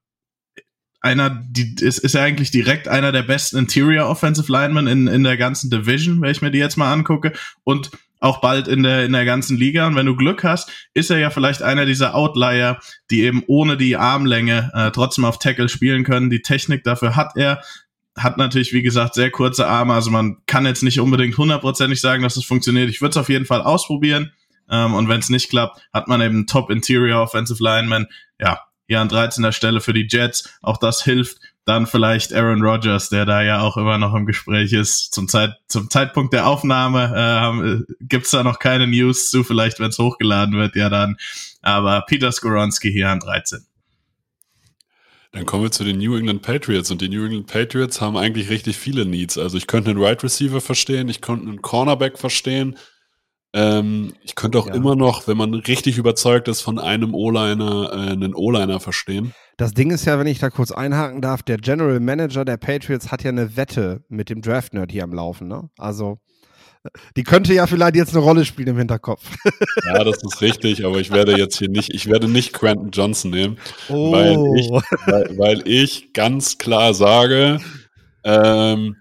[1.01, 5.25] einer, die, ist, ist er eigentlich direkt einer der besten Interior Offensive Linemen in, in
[5.25, 7.33] der ganzen Division, wenn ich mir die jetzt mal angucke.
[7.65, 9.87] Und auch bald in der, in der ganzen Liga.
[9.87, 12.79] Und wenn du Glück hast, ist er ja vielleicht einer dieser Outlier,
[13.11, 16.31] die eben ohne die Armlänge äh, trotzdem auf Tackle spielen können.
[16.31, 17.63] Die Technik dafür hat er
[18.17, 19.95] hat natürlich, wie gesagt, sehr kurze Arme.
[19.95, 22.89] Also man kann jetzt nicht unbedingt hundertprozentig sagen, dass es funktioniert.
[22.89, 24.33] Ich würde es auf jeden Fall ausprobieren.
[24.71, 28.07] Ähm, und wenn es nicht klappt, hat man eben Top Interior Offensive Lineman.
[28.41, 29.53] Ja, hier an 13.
[29.53, 30.59] Stelle für die Jets.
[30.63, 31.39] Auch das hilft.
[31.65, 35.13] Dann vielleicht Aaron Rodgers, der da ja auch immer noch im Gespräch ist.
[35.13, 39.43] Zum, Zeit, zum Zeitpunkt der Aufnahme äh, gibt's da noch keine News zu.
[39.43, 41.17] Vielleicht, wenn es hochgeladen wird, ja dann.
[41.63, 43.67] Aber Peter Skoronski hier an 13.
[45.37, 46.91] Dann kommen wir zu den New England Patriots.
[46.91, 49.37] Und die New England Patriots haben eigentlich richtig viele Needs.
[49.37, 52.79] Also ich könnte einen Right Receiver verstehen, ich könnte einen Cornerback verstehen.
[53.53, 54.75] Ähm, ich könnte auch ja.
[54.75, 59.35] immer noch, wenn man richtig überzeugt ist, von einem O-Liner äh, einen O-Liner verstehen.
[59.59, 63.13] Das Ding ist ja, wenn ich da kurz einhaken darf, der General Manager der Patriots
[63.13, 65.49] hat ja eine Wette mit dem Draft-Nerd hier am Laufen.
[65.49, 65.69] Ne?
[65.77, 66.19] Also
[67.17, 69.23] die könnte ja vielleicht jetzt eine Rolle spielen im Hinterkopf.
[69.85, 73.31] Ja, das ist richtig, aber ich werde jetzt hier nicht, ich werde nicht Quentin Johnson
[73.31, 74.13] nehmen, oh.
[74.13, 74.71] weil, ich,
[75.07, 77.61] weil, weil, ich ganz klar sage,
[78.25, 78.97] ähm,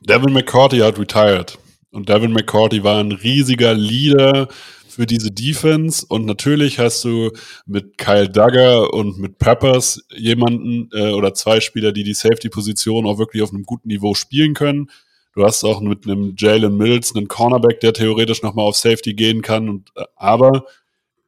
[0.00, 1.58] Devin McCourty hat retired.
[1.92, 4.48] Und Devin McCourty war ein riesiger Leader
[4.88, 6.04] für diese Defense.
[6.08, 7.30] Und natürlich hast du
[7.66, 13.18] mit Kyle Duggar und mit Peppers jemanden äh, oder zwei Spieler, die die Safety-Position auch
[13.18, 14.90] wirklich auf einem guten Niveau spielen können.
[15.34, 19.42] Du hast auch mit einem Jalen Mills einen Cornerback, der theoretisch nochmal auf Safety gehen
[19.42, 19.68] kann.
[19.68, 20.66] Und, äh, aber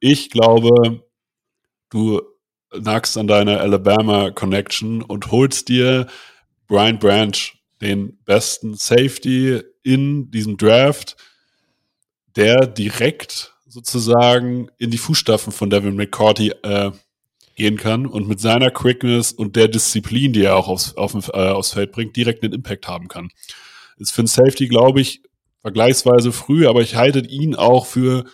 [0.01, 1.05] ich glaube,
[1.91, 2.23] du
[2.77, 6.07] nagst an deiner Alabama Connection und holst dir
[6.67, 7.37] Brian Branch,
[7.81, 11.17] den besten Safety in diesem Draft.
[12.37, 16.91] der direkt sozusagen in die Fußstapfen von Devin McCourty äh,
[17.57, 21.31] gehen kann und mit seiner Quickness und der Disziplin, die er auch aufs, auf, äh,
[21.51, 23.31] aufs Feld bringt, direkt einen Impact haben kann.
[23.97, 25.23] Ist für ein Safety, glaube ich,
[25.63, 28.25] vergleichsweise früh, aber ich halte ihn auch für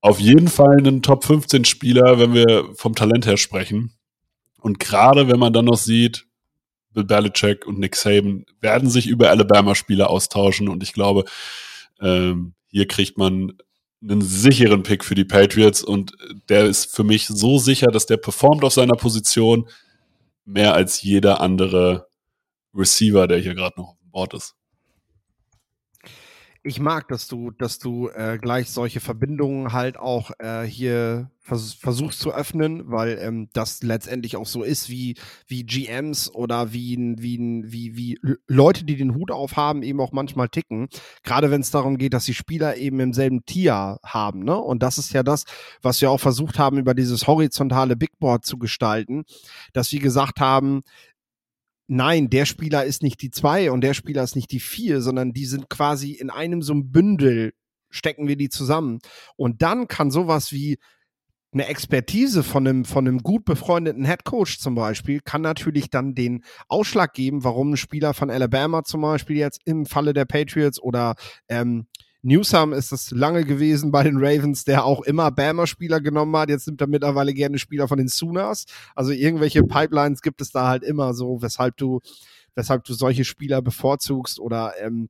[0.00, 3.92] auf jeden Fall einen Top 15 Spieler, wenn wir vom Talent her sprechen.
[4.58, 6.26] Und gerade wenn man dann noch sieht,
[6.92, 11.24] Bill Belichick und Nick Saban werden sich über Alabama-Spieler austauschen und ich glaube,
[12.00, 13.58] ähm, hier kriegt man
[14.02, 16.14] einen sicheren Pick für die Patriots und
[16.48, 19.68] der ist für mich so sicher, dass der performt auf seiner Position
[20.44, 22.08] mehr als jeder andere
[22.74, 24.56] Receiver, der hier gerade noch auf dem Board ist
[26.62, 31.72] ich mag, dass du, dass du äh, gleich solche Verbindungen halt auch äh, hier vers
[31.72, 36.96] versuchst zu öffnen, weil ähm, das letztendlich auch so ist, wie, wie GMs oder wie,
[37.18, 40.88] wie, wie, wie Leute, die den Hut aufhaben, eben auch manchmal ticken.
[41.24, 44.44] Gerade wenn es darum geht, dass die Spieler eben im selben Tier haben.
[44.44, 44.56] Ne?
[44.56, 45.44] Und das ist ja das,
[45.80, 49.24] was wir auch versucht haben, über dieses horizontale Big Board zu gestalten,
[49.72, 50.82] dass wir gesagt haben,
[51.90, 55.32] nein, der Spieler ist nicht die zwei und der Spieler ist nicht die vier, sondern
[55.32, 57.52] die sind quasi in einem so einem Bündel,
[57.90, 59.00] stecken wir die zusammen.
[59.36, 60.78] Und dann kann sowas wie
[61.52, 66.14] eine Expertise von einem, von einem gut befreundeten Head Coach zum Beispiel kann natürlich dann
[66.14, 70.80] den Ausschlag geben, warum ein Spieler von Alabama zum Beispiel jetzt im Falle der Patriots
[70.80, 71.16] oder
[71.48, 71.88] ähm,
[72.22, 76.50] Newsome ist es lange gewesen bei den Ravens, der auch immer Bama-Spieler genommen hat.
[76.50, 78.66] Jetzt nimmt er mittlerweile gerne Spieler von den Sooners.
[78.94, 82.00] Also irgendwelche Pipelines gibt es da halt immer so, weshalb du,
[82.54, 84.38] weshalb du solche Spieler bevorzugst.
[84.38, 85.08] Oder ähm,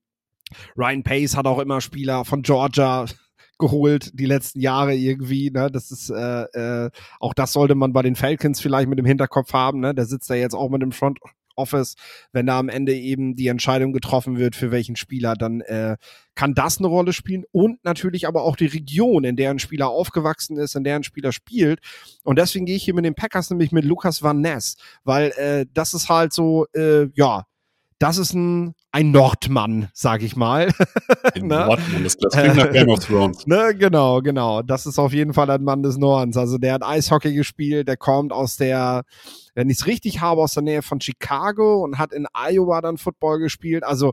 [0.77, 3.07] Ryan Pace hat auch immer Spieler von Georgia
[3.59, 5.51] geholt die letzten Jahre irgendwie.
[5.51, 5.69] Ne?
[5.71, 9.53] Das ist äh, äh, auch das sollte man bei den Falcons vielleicht mit dem Hinterkopf
[9.53, 9.81] haben.
[9.81, 9.95] Ne?
[9.95, 11.19] Der sitzt da jetzt auch mit dem Front
[11.61, 11.95] Office,
[12.33, 15.97] wenn da am Ende eben die Entscheidung getroffen wird, für welchen Spieler, dann äh,
[16.35, 19.89] kann das eine Rolle spielen und natürlich aber auch die Region, in der ein Spieler
[19.89, 21.81] aufgewachsen ist, in der ein Spieler spielt.
[22.25, 25.67] Und deswegen gehe ich hier mit den Packers nämlich mit Lukas Van Ness, weil äh,
[25.75, 27.45] das ist halt so, äh, ja,
[28.01, 30.73] das ist ein, ein Nordmann, sag ich mal.
[31.35, 31.67] Ein ne?
[31.67, 33.47] Nordmann, das, das klingt nach Game of Thrones.
[33.47, 34.63] Ne, genau, genau.
[34.63, 36.39] Das ist auf jeden Fall ein Mann des Nordens.
[36.39, 39.03] Also der hat Eishockey gespielt, der kommt aus der,
[39.55, 42.97] wenn ich es richtig habe, aus der Nähe von Chicago und hat in Iowa dann
[42.97, 43.85] Football gespielt.
[43.85, 44.13] Also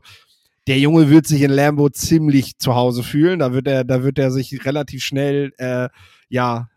[0.66, 3.38] der Junge wird sich in Lambo ziemlich zu Hause fühlen.
[3.38, 5.88] Da wird er, da wird er sich relativ schnell, äh,
[6.28, 6.68] ja,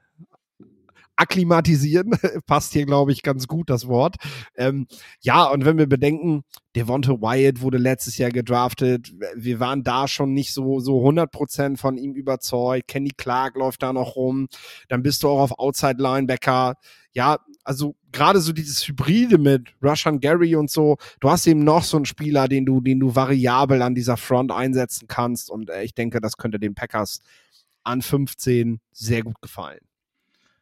[1.22, 2.12] akklimatisieren,
[2.48, 4.16] passt hier, glaube ich, ganz gut das Wort.
[4.56, 4.88] Ähm,
[5.22, 6.44] ja, und wenn wir bedenken,
[6.76, 11.98] Devonta Wyatt wurde letztes Jahr gedraftet, wir waren da schon nicht so, so 100% von
[11.98, 14.48] ihm überzeugt, Kenny Clark läuft da noch rum,
[14.88, 16.76] dann bist du auch auf Outside Linebacker,
[17.14, 21.84] ja, also gerade so dieses Hybride mit Rushan Gary und so, du hast eben noch
[21.84, 25.50] so einen Spieler, den du, den du variabel an dieser Front einsetzen kannst.
[25.50, 27.22] Und äh, ich denke, das könnte den Packers
[27.84, 29.82] an 15 sehr gut gefallen.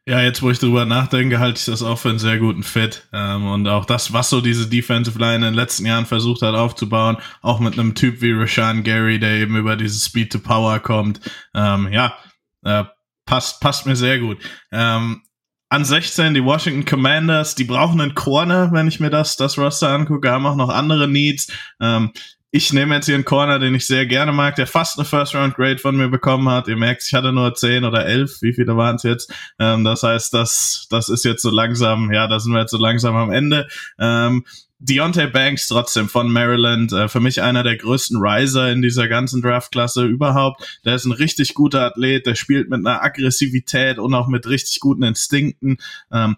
[0.06, 3.06] Ja, jetzt wo ich drüber nachdenke, halte ich das auch für einen sehr guten Fit.
[3.12, 6.54] Ähm, und auch das, was so diese Defensive Line in den letzten Jahren versucht hat
[6.54, 10.80] aufzubauen, auch mit einem Typ wie Rashan Gary, der eben über dieses Speed to Power
[10.80, 11.20] kommt.
[11.54, 12.14] Ähm, ja,
[12.64, 12.84] äh,
[13.26, 14.38] passt, passt mir sehr gut.
[14.72, 15.22] Ähm,
[15.68, 19.90] an 16 die Washington Commanders, die brauchen einen Corner, wenn ich mir das, das Roster
[19.90, 21.52] angucke, haben auch noch andere Needs.
[21.80, 22.10] Ähm,
[22.52, 25.34] ich nehme jetzt hier einen Corner, den ich sehr gerne mag, der fast eine First
[25.34, 26.66] Round Grade von mir bekommen hat.
[26.66, 28.42] Ihr merkt, ich hatte nur 10 oder 11.
[28.42, 29.32] Wie viele waren es jetzt?
[29.58, 32.78] Ähm, das heißt, das, das ist jetzt so langsam, ja, da sind wir jetzt so
[32.78, 33.68] langsam am Ende.
[33.98, 34.44] Ähm,
[34.80, 39.42] Deontay Banks trotzdem von Maryland, äh, für mich einer der größten Riser in dieser ganzen
[39.42, 40.80] Draftklasse überhaupt.
[40.84, 44.80] Der ist ein richtig guter Athlet, der spielt mit einer Aggressivität und auch mit richtig
[44.80, 45.76] guten Instinkten.
[46.10, 46.36] Ähm,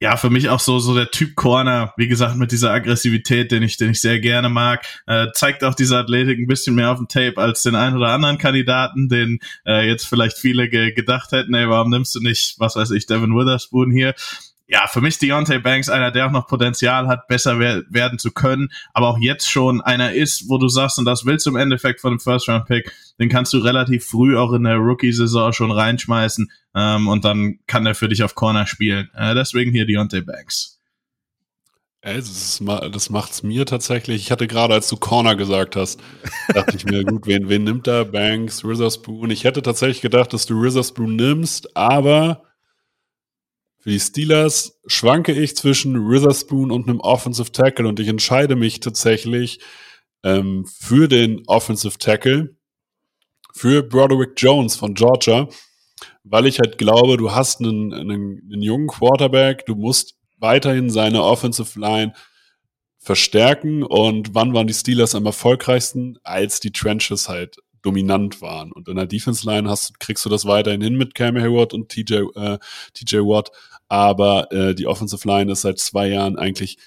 [0.00, 3.62] ja, für mich auch so, so der Typ Corner, wie gesagt, mit dieser Aggressivität, den
[3.62, 6.96] ich, den ich sehr gerne mag, äh, zeigt auch diese Athletik ein bisschen mehr auf
[6.96, 11.32] dem Tape als den einen oder anderen Kandidaten, den äh, jetzt vielleicht viele ge gedacht
[11.32, 14.14] hätten, ey, warum nimmst du nicht, was weiß ich, Devin Witherspoon hier?
[14.70, 18.30] Ja, für mich Deontay Banks einer, der auch noch Potenzial hat, besser wer werden zu
[18.30, 21.56] können, aber auch jetzt schon einer ist, wo du sagst, und das willst du im
[21.56, 26.52] Endeffekt von einem First-Round-Pick, den kannst du relativ früh auch in der Rookie-Saison schon reinschmeißen
[26.76, 29.10] ähm, und dann kann er für dich auf Corner spielen.
[29.16, 30.78] Äh, deswegen hier Deontay Banks.
[32.02, 34.22] Das, das macht's mir tatsächlich.
[34.22, 36.00] Ich hatte gerade, als du Corner gesagt hast,
[36.54, 38.04] dachte ich mir, gut, wen, wen nimmt da?
[38.04, 39.30] Banks, Witherspoon.
[39.30, 42.44] Ich hätte tatsächlich gedacht, dass du Witherspoon nimmst, aber
[43.80, 48.80] für die Steelers schwanke ich zwischen Witherspoon und einem Offensive Tackle und ich entscheide mich
[48.80, 49.60] tatsächlich
[50.22, 52.56] ähm, für den Offensive Tackle,
[53.54, 55.48] für Broderick Jones von Georgia,
[56.24, 61.22] weil ich halt glaube, du hast einen, einen, einen jungen Quarterback, du musst weiterhin seine
[61.22, 62.12] Offensive Line
[62.98, 68.72] verstärken und wann waren die Steelers am erfolgreichsten, als die Trenches halt dominant waren.
[68.72, 72.24] Und in der Defense Line kriegst du das weiterhin hin mit Cam Hayward und TJ,
[72.34, 72.58] äh,
[72.94, 73.50] TJ Watt.
[73.90, 76.78] Aber äh, die Offensive Line ist seit zwei Jahren eigentlich,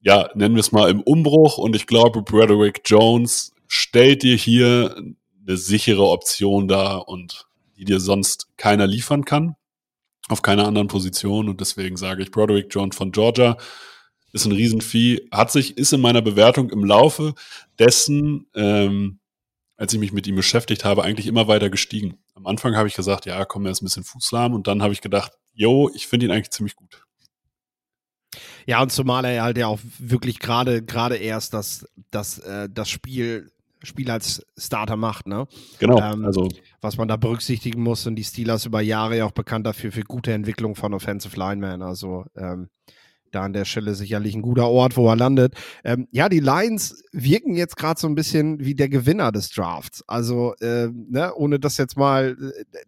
[0.00, 1.56] ja, nennen wir es mal im Umbruch.
[1.56, 4.94] Und ich glaube, Broderick Jones stellt dir hier
[5.46, 7.46] eine sichere Option dar und
[7.78, 9.56] die dir sonst keiner liefern kann.
[10.28, 11.48] Auf keiner anderen Position.
[11.48, 13.56] Und deswegen sage ich Broderick Jones von Georgia
[14.32, 17.34] ist ein Riesenvieh, hat sich, ist in meiner Bewertung im Laufe
[17.78, 19.18] dessen, ähm,
[19.76, 22.18] als ich mich mit ihm beschäftigt habe, eigentlich immer weiter gestiegen.
[22.40, 24.94] Am Anfang habe ich gesagt, ja, komm, er ist ein bisschen fußlahm und dann habe
[24.94, 27.04] ich gedacht, yo, ich finde ihn eigentlich ziemlich gut.
[28.66, 32.88] Ja, und zumal er halt ja auch wirklich gerade gerade erst das, das, äh, das
[32.88, 33.50] Spiel
[33.82, 35.46] Spiel als Starter macht, ne?
[35.78, 35.98] Genau.
[36.00, 36.48] Ähm, also
[36.80, 40.02] was man da berücksichtigen muss, und die Steelers über Jahre ja auch bekannt dafür für
[40.02, 41.82] gute Entwicklung von Offensive Linemen.
[41.82, 42.68] Also ähm,
[43.30, 45.54] da an der Stelle sicherlich ein guter Ort, wo er landet.
[45.84, 50.02] Ähm, ja, die Lions wirken jetzt gerade so ein bisschen wie der Gewinner des Drafts.
[50.06, 52.36] Also, äh, ne, ohne das jetzt mal,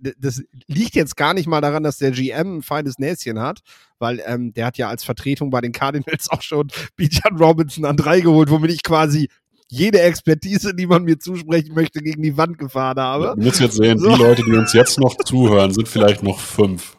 [0.02, 3.61] äh, das liegt jetzt gar nicht mal daran, dass der GM ein feines Näschen hat,
[3.98, 7.96] weil ähm, der hat ja als Vertretung bei den Cardinals auch schon Bijan Robinson an
[7.96, 9.28] drei geholt, womit ich quasi
[9.68, 13.24] jede Expertise, die man mir zusprechen möchte, gegen die Wand gefahren habe.
[13.24, 14.11] Ja, du musst jetzt sehen, so.
[14.11, 16.98] die Leute, die uns jetzt noch zuhören, sind vielleicht noch fünf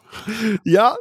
[0.64, 0.96] ja,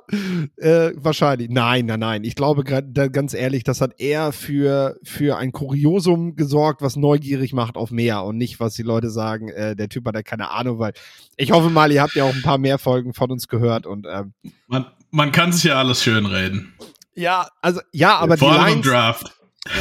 [0.58, 1.49] äh, wahrscheinlich.
[1.49, 2.23] Nein, nein, nein.
[2.23, 7.76] Ich glaube ganz ehrlich, das hat eher für, für ein Kuriosum gesorgt, was neugierig macht
[7.76, 10.80] auf mehr und nicht, was die Leute sagen, äh, der Typ hat ja keine Ahnung,
[10.80, 10.93] weil
[11.38, 14.08] ich hoffe mal, ihr habt ja auch ein paar mehr Folgen von uns gehört und
[14.10, 14.34] ähm,
[14.67, 16.73] man, man kann sich ja alles schön reden.
[17.15, 19.34] Ja, also ja, aber Vor die Lines, Draft.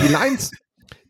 [0.02, 0.50] Die Lines,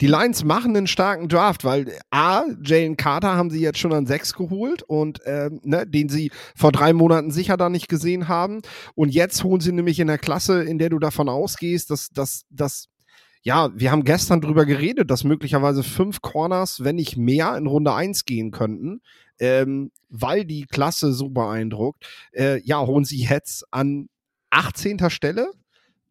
[0.03, 4.05] die Lions machen einen starken Draft, weil A, Jalen Carter haben sie jetzt schon an
[4.05, 8.63] sechs geholt und ähm, ne, den sie vor drei Monaten sicher da nicht gesehen haben.
[8.97, 12.43] Und jetzt holen sie nämlich in der Klasse, in der du davon ausgehst, dass, dass,
[12.51, 12.89] dass
[13.45, 17.95] ja, wir haben gestern drüber geredet, dass möglicherweise fünf Corners, wenn nicht mehr, in Runde
[17.95, 19.03] 1 gehen könnten,
[19.39, 22.05] ähm, weil die Klasse so beeindruckt.
[22.33, 24.09] Äh, ja, holen sie jetzt an
[24.51, 25.11] 18.
[25.11, 25.53] Stelle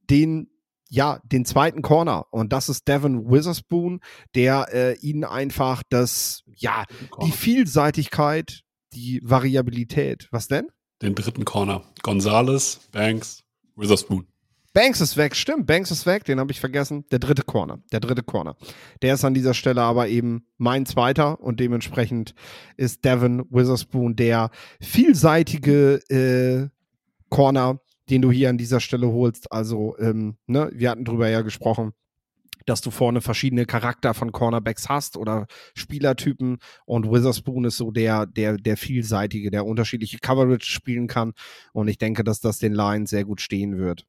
[0.10, 0.48] den
[0.92, 2.26] ja, den zweiten Corner.
[2.32, 4.02] Und das ist Devin Witherspoon,
[4.36, 6.84] der äh, ihnen einfach das, ja,
[7.24, 8.62] die Vielseitigkeit,
[8.94, 10.28] die Variabilität.
[10.32, 10.68] Was denn?
[11.02, 11.84] Den dritten Corner.
[12.04, 13.44] Gonzales, Banks,
[13.78, 14.28] Witherspoon.
[14.74, 15.66] Banks ist weg, stimmt.
[15.66, 17.06] Banks ist weg, den habe ich vergessen.
[17.10, 17.80] Der dritte Corner.
[17.94, 18.58] Der dritte Corner.
[19.02, 22.36] Der ist an dieser Stelle aber eben mein zweiter und dementsprechend
[22.76, 24.50] ist Devin Witherspoon der
[24.82, 26.70] vielseitige äh,
[27.30, 27.80] Corner,
[28.12, 29.52] den du hier an dieser Stelle holst.
[29.52, 31.94] Also, ähm, ne, wir hatten drüber ja gesprochen,
[32.66, 38.26] dass du vorne verschiedene Charakter von Cornerbacks hast oder Spielertypen und Witherspoon ist so der,
[38.26, 41.34] der, der vielseitige, der unterschiedliche Coverage spielen kann
[41.74, 44.06] und ich denke, dass das den Lions sehr gut stehen wird.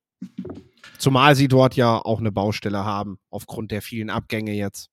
[0.99, 4.92] Zumal sie dort ja auch eine Baustelle haben, aufgrund der vielen Abgänge jetzt.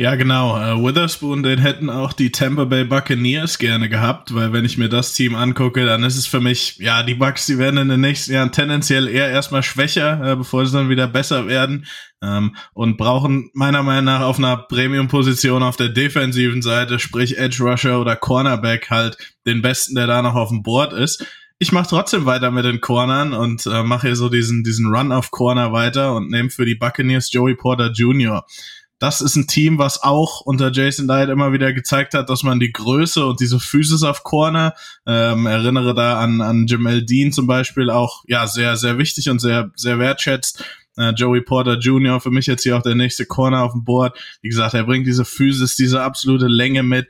[0.00, 0.56] Ja, genau.
[0.56, 4.88] Uh, Witherspoon, den hätten auch die Tampa Bay Buccaneers gerne gehabt, weil wenn ich mir
[4.88, 8.00] das Team angucke, dann ist es für mich, ja, die Bucks, die werden in den
[8.00, 11.84] nächsten Jahren tendenziell eher erstmal schwächer, äh, bevor sie dann wieder besser werden
[12.22, 17.62] ähm, und brauchen meiner Meinung nach auf einer Premium-Position auf der defensiven Seite, sprich Edge
[17.62, 21.26] Rusher oder Cornerback halt den besten, der da noch auf dem Board ist
[21.62, 25.12] ich mache trotzdem weiter mit den Cornern und äh, mache hier so diesen, diesen Run
[25.12, 28.46] auf Corner weiter und nehme für die Buccaneers Joey Porter Jr
[29.00, 32.60] das ist ein Team, was auch unter Jason Light immer wieder gezeigt hat, dass man
[32.60, 34.74] die Größe und diese Physis auf Corner,
[35.06, 39.40] ähm, erinnere da an, an Jamel Dean zum Beispiel, auch ja sehr, sehr wichtig und
[39.40, 40.62] sehr, sehr wertschätzt.
[40.98, 42.20] Äh, Joey Porter Jr.
[42.20, 44.18] für mich jetzt hier auch der nächste Corner auf dem Board.
[44.42, 47.08] Wie gesagt, er bringt diese Physis, diese absolute Länge mit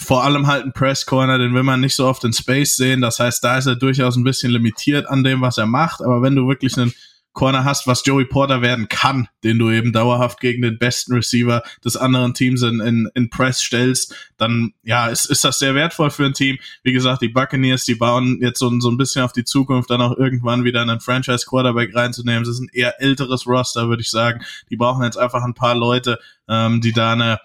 [0.00, 3.00] vor allem halt ein Press Corner, den will man nicht so oft in Space sehen.
[3.00, 6.02] Das heißt, da ist er durchaus ein bisschen limitiert an dem, was er macht.
[6.02, 6.92] Aber wenn du wirklich einen
[7.38, 11.62] Corner hast, was Joey Porter werden kann, den du eben dauerhaft gegen den besten Receiver
[11.84, 16.10] des anderen Teams in, in, in Press stellst, dann ja, ist, ist das sehr wertvoll
[16.10, 16.58] für ein Team.
[16.82, 20.02] Wie gesagt, die Buccaneers, die bauen jetzt so, so ein bisschen auf die Zukunft, dann
[20.02, 22.42] auch irgendwann wieder einen Franchise Quarterback reinzunehmen.
[22.42, 24.44] Das ist ein eher älteres Roster, würde ich sagen.
[24.68, 27.38] Die brauchen jetzt einfach ein paar Leute, ähm, die da eine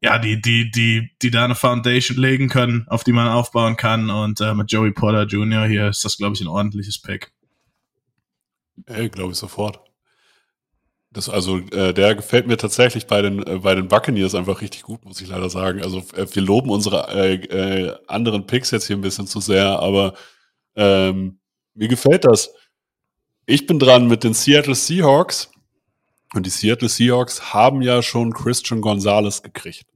[0.00, 4.10] ja, die, die, die, die da eine Foundation legen können, auf die man aufbauen kann.
[4.10, 5.66] Und äh, mit Joey Porter Jr.
[5.66, 7.30] hier ist das, glaube ich, ein ordentliches Pick.
[8.86, 9.80] Ey, glaube ich sofort.
[11.10, 14.82] Das, also, äh, der gefällt mir tatsächlich bei den, äh, bei den Buccaneers einfach richtig
[14.82, 15.80] gut, muss ich leider sagen.
[15.80, 19.78] Also, äh, wir loben unsere äh, äh, anderen Picks jetzt hier ein bisschen zu sehr,
[19.78, 20.14] aber
[20.74, 21.38] ähm,
[21.74, 22.52] mir gefällt das.
[23.46, 25.50] Ich bin dran mit den Seattle Seahawks.
[26.34, 29.86] Und die Seattle Seahawks haben ja schon Christian Gonzalez gekriegt.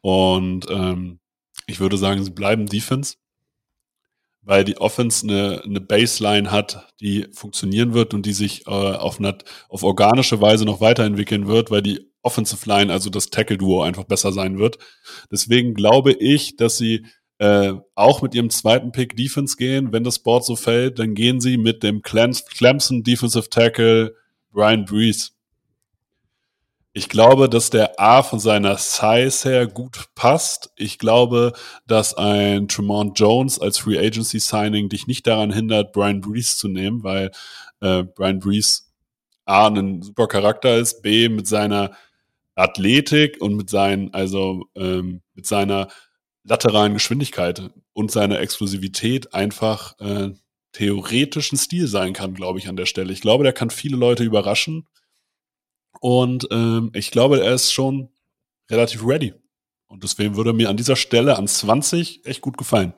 [0.00, 1.18] Und ähm,
[1.66, 3.16] ich würde sagen, sie bleiben Defense
[4.44, 9.18] weil die Offense eine, eine Baseline hat, die funktionieren wird und die sich äh, auf,
[9.18, 9.36] eine,
[9.68, 14.32] auf organische Weise noch weiterentwickeln wird, weil die Offensive Line, also das Tackle-Duo, einfach besser
[14.32, 14.78] sein wird.
[15.30, 17.06] Deswegen glaube ich, dass sie
[17.38, 19.92] äh, auch mit ihrem zweiten Pick Defense gehen.
[19.92, 24.14] Wenn das Board so fällt, dann gehen sie mit dem Clemson Defensive Tackle
[24.50, 25.34] Brian Brees.
[26.96, 30.70] Ich glaube, dass der A von seiner Size her gut passt.
[30.76, 31.52] Ich glaube,
[31.88, 36.68] dass ein Tremont Jones als Free Agency Signing dich nicht daran hindert, Brian Brees zu
[36.68, 37.32] nehmen, weil
[37.80, 38.92] äh, Brian Brees
[39.44, 41.90] A ein super Charakter ist, B mit seiner
[42.54, 45.88] Athletik und mit seinen, also ähm, mit seiner
[46.44, 50.30] lateralen Geschwindigkeit und seiner Explosivität einfach äh,
[50.70, 53.12] theoretischen Stil sein kann, glaube ich, an der Stelle.
[53.12, 54.86] Ich glaube, der kann viele Leute überraschen.
[56.00, 58.10] Und ähm, ich glaube, er ist schon
[58.70, 59.34] relativ ready.
[59.86, 62.94] Und deswegen würde mir an dieser Stelle an 20 echt gut gefallen.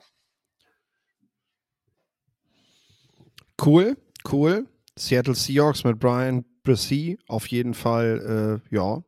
[3.63, 3.97] Cool,
[4.31, 4.67] cool.
[4.97, 9.03] Seattle Seahawks mit Brian Brissy auf jeden Fall, äh, ja,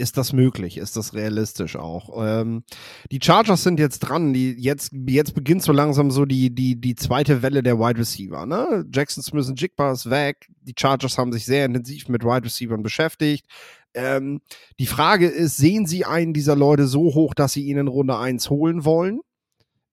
[0.00, 0.78] ist das möglich?
[0.78, 2.10] Ist das realistisch auch?
[2.24, 2.64] Ähm,
[3.12, 4.32] die Chargers sind jetzt dran.
[4.32, 8.46] Die, jetzt, jetzt beginnt so langsam so die, die, die zweite Welle der Wide Receiver.
[8.46, 8.86] Ne?
[8.92, 10.48] Jackson Smith und Jigba ist weg.
[10.62, 13.46] Die Chargers haben sich sehr intensiv mit Wide Receivers beschäftigt.
[13.94, 14.40] Ähm,
[14.78, 18.16] die Frage ist, sehen Sie einen dieser Leute so hoch, dass Sie ihn in Runde
[18.16, 19.20] 1 holen wollen?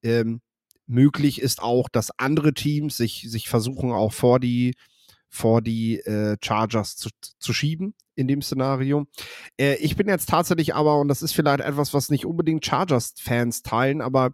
[0.02, 0.40] Ähm,
[0.86, 4.74] möglich ist auch, dass andere Teams sich, sich versuchen, auch vor die,
[5.28, 9.06] vor die äh, Chargers zu, zu schieben in dem Szenario.
[9.58, 13.62] Äh, ich bin jetzt tatsächlich aber, und das ist vielleicht etwas, was nicht unbedingt Chargers-Fans
[13.62, 14.32] teilen, aber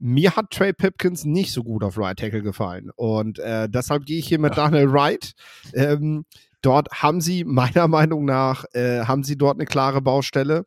[0.00, 2.90] mir hat Trey Pipkins nicht so gut auf Right Tackle gefallen.
[2.94, 5.32] Und äh, deshalb gehe ich hier mit Daniel Wright.
[5.74, 6.24] Ähm,
[6.62, 10.66] dort haben sie meiner Meinung nach, äh, haben sie dort eine klare Baustelle.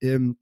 [0.00, 0.36] Ähm,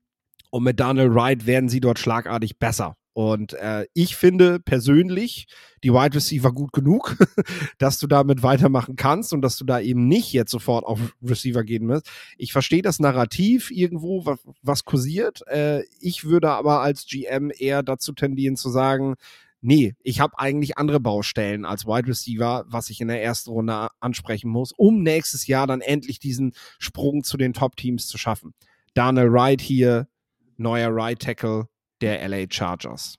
[0.51, 2.97] und mit Daniel Wright werden sie dort schlagartig besser.
[3.16, 5.46] Und äh, ich finde persönlich
[5.82, 7.16] die Wide Receiver gut genug,
[7.78, 11.64] dass du damit weitermachen kannst und dass du da eben nicht jetzt sofort auf Receiver
[11.64, 12.10] gehen musst.
[12.36, 15.40] Ich verstehe das Narrativ irgendwo, was, was kursiert.
[15.46, 19.14] Äh, ich würde aber als GM eher dazu tendieren zu sagen,
[19.62, 23.88] nee, ich habe eigentlich andere Baustellen als Wide Receiver, was ich in der ersten Runde
[23.98, 28.52] ansprechen muss, um nächstes Jahr dann endlich diesen Sprung zu den Top-Teams zu schaffen.
[28.92, 30.06] Daniel Wright hier,
[30.58, 31.70] neuer Right Tackle,
[32.01, 33.18] der LA Chargers.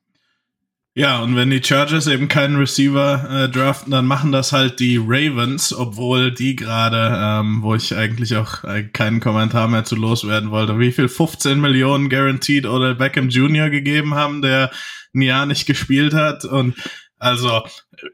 [0.97, 4.97] Ja, und wenn die Chargers eben keinen Receiver äh, draften, dann machen das halt die
[4.97, 10.49] Ravens, obwohl die gerade, ähm, wo ich eigentlich auch äh, keinen Kommentar mehr zu loswerden
[10.49, 13.69] wollte, wie viel 15 Millionen guaranteed oder Beckham Jr.
[13.69, 14.71] gegeben haben, der
[15.13, 16.73] ein Jahr nicht gespielt hat und
[17.20, 17.63] also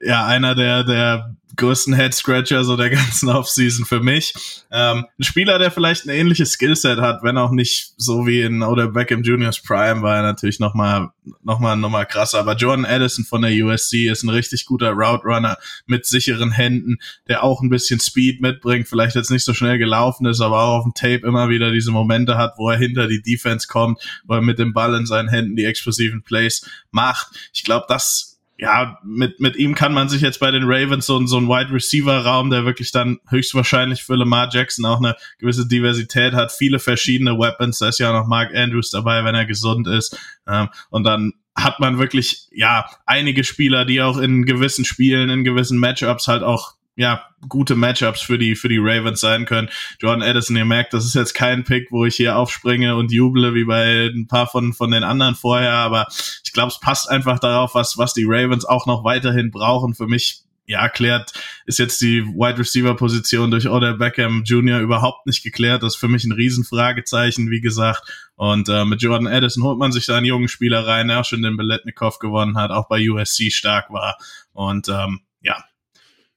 [0.01, 4.33] ja, einer der, der größten Head-Scratcher so der ganzen Offseason für mich.
[4.71, 8.63] Ähm, ein Spieler, der vielleicht ein ähnliches Skillset hat, wenn auch nicht so wie in
[8.63, 11.09] oder Beckham Juniors Prime, war er natürlich nochmal
[11.43, 12.39] noch mal, noch mal krasser.
[12.39, 16.97] Aber Jordan Addison von der USC ist ein richtig guter Route Runner mit sicheren Händen,
[17.27, 20.79] der auch ein bisschen Speed mitbringt, vielleicht jetzt nicht so schnell gelaufen ist, aber auch
[20.79, 24.33] auf dem Tape immer wieder diese Momente hat, wo er hinter die Defense kommt, wo
[24.33, 27.27] er mit dem Ball in seinen Händen die explosiven Plays macht.
[27.53, 28.32] Ich glaube, das
[28.63, 31.73] ja, mit, mit ihm kann man sich jetzt bei den Ravens so, so ein Wide
[31.73, 36.79] Receiver Raum, der wirklich dann höchstwahrscheinlich für Lamar Jackson auch eine gewisse Diversität hat, viele
[36.79, 40.69] verschiedene Weapons, da ist ja auch noch Mark Andrews dabei, wenn er gesund ist, ähm,
[40.89, 45.77] und dann hat man wirklich, ja, einige Spieler, die auch in gewissen Spielen, in gewissen
[45.77, 49.69] Matchups halt auch ja, gute Matchups für die, für die Ravens sein können.
[49.99, 53.53] Jordan Addison, ihr merkt, das ist jetzt kein Pick, wo ich hier aufspringe und juble
[53.55, 56.07] wie bei ein paar von, von den anderen vorher, aber
[56.43, 59.95] ich glaube, es passt einfach darauf, was, was die Ravens auch noch weiterhin brauchen.
[59.95, 61.33] Für mich, ja, klärt,
[61.65, 64.79] ist jetzt die Wide Receiver Position durch Odell Beckham Jr.
[64.79, 65.81] überhaupt nicht geklärt.
[65.83, 68.03] Das ist für mich ein Riesenfragezeichen, wie gesagt.
[68.35, 71.25] Und äh, mit Jordan Addison holt man sich da einen jungen Spieler rein, der auch
[71.25, 74.17] schon den Beletnikov gewonnen hat, auch bei USC stark war.
[74.53, 75.21] Und ähm,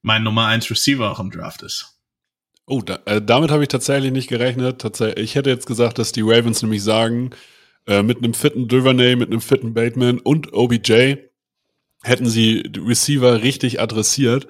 [0.06, 1.98] mein Nummer 1 Receiver auch im Draft ist.
[2.64, 4.80] Oh, da, äh, damit habe ich tatsächlich nicht gerechnet.
[4.80, 7.30] Tatsächlich, ich hätte jetzt gesagt, dass die Ravens nämlich sagen,
[7.86, 11.16] äh, mit einem fitten Duvernay, mit einem fitten Bateman und OBJ
[12.04, 14.46] hätten sie Receiver richtig adressiert.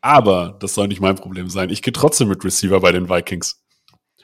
[0.00, 1.70] Aber das soll nicht mein Problem sein.
[1.70, 3.60] Ich gehe trotzdem mit Receiver bei den Vikings.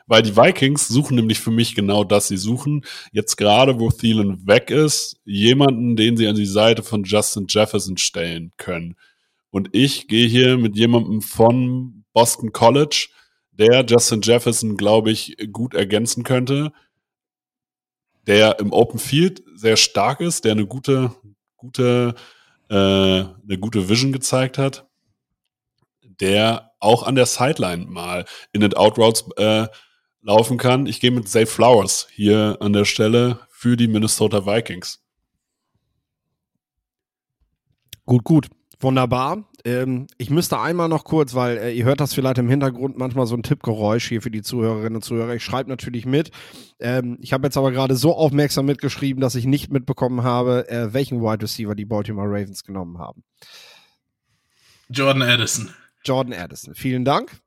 [0.06, 2.28] Weil die Vikings suchen nämlich für mich genau das.
[2.28, 7.02] Sie suchen jetzt gerade, wo Thielen weg ist, jemanden, den sie an die Seite von
[7.02, 8.96] Justin Jefferson stellen können.
[9.52, 13.10] Und ich gehe hier mit jemandem von Boston College,
[13.50, 16.72] der Justin Jefferson, glaube ich, gut ergänzen könnte,
[18.26, 21.14] der im Open Field sehr stark ist, der eine gute,
[21.58, 22.14] gute,
[22.70, 24.88] äh, eine gute Vision gezeigt hat,
[26.02, 29.66] der auch an der Sideline mal in and out Routes äh,
[30.22, 30.86] laufen kann.
[30.86, 35.04] Ich gehe mit Zay Flowers hier an der Stelle für die Minnesota Vikings.
[38.06, 38.48] Gut, gut.
[38.82, 39.44] Wunderbar.
[39.64, 43.26] Ähm, ich müsste einmal noch kurz, weil äh, ihr hört das vielleicht im Hintergrund manchmal
[43.26, 45.34] so ein Tippgeräusch hier für die Zuhörerinnen und Zuhörer.
[45.36, 46.32] Ich schreibe natürlich mit.
[46.80, 50.92] Ähm, ich habe jetzt aber gerade so aufmerksam mitgeschrieben, dass ich nicht mitbekommen habe, äh,
[50.92, 53.22] welchen Wide Receiver die Baltimore Ravens genommen haben.
[54.88, 55.70] Jordan Addison.
[56.04, 56.74] Jordan Addison.
[56.74, 57.40] Vielen Dank.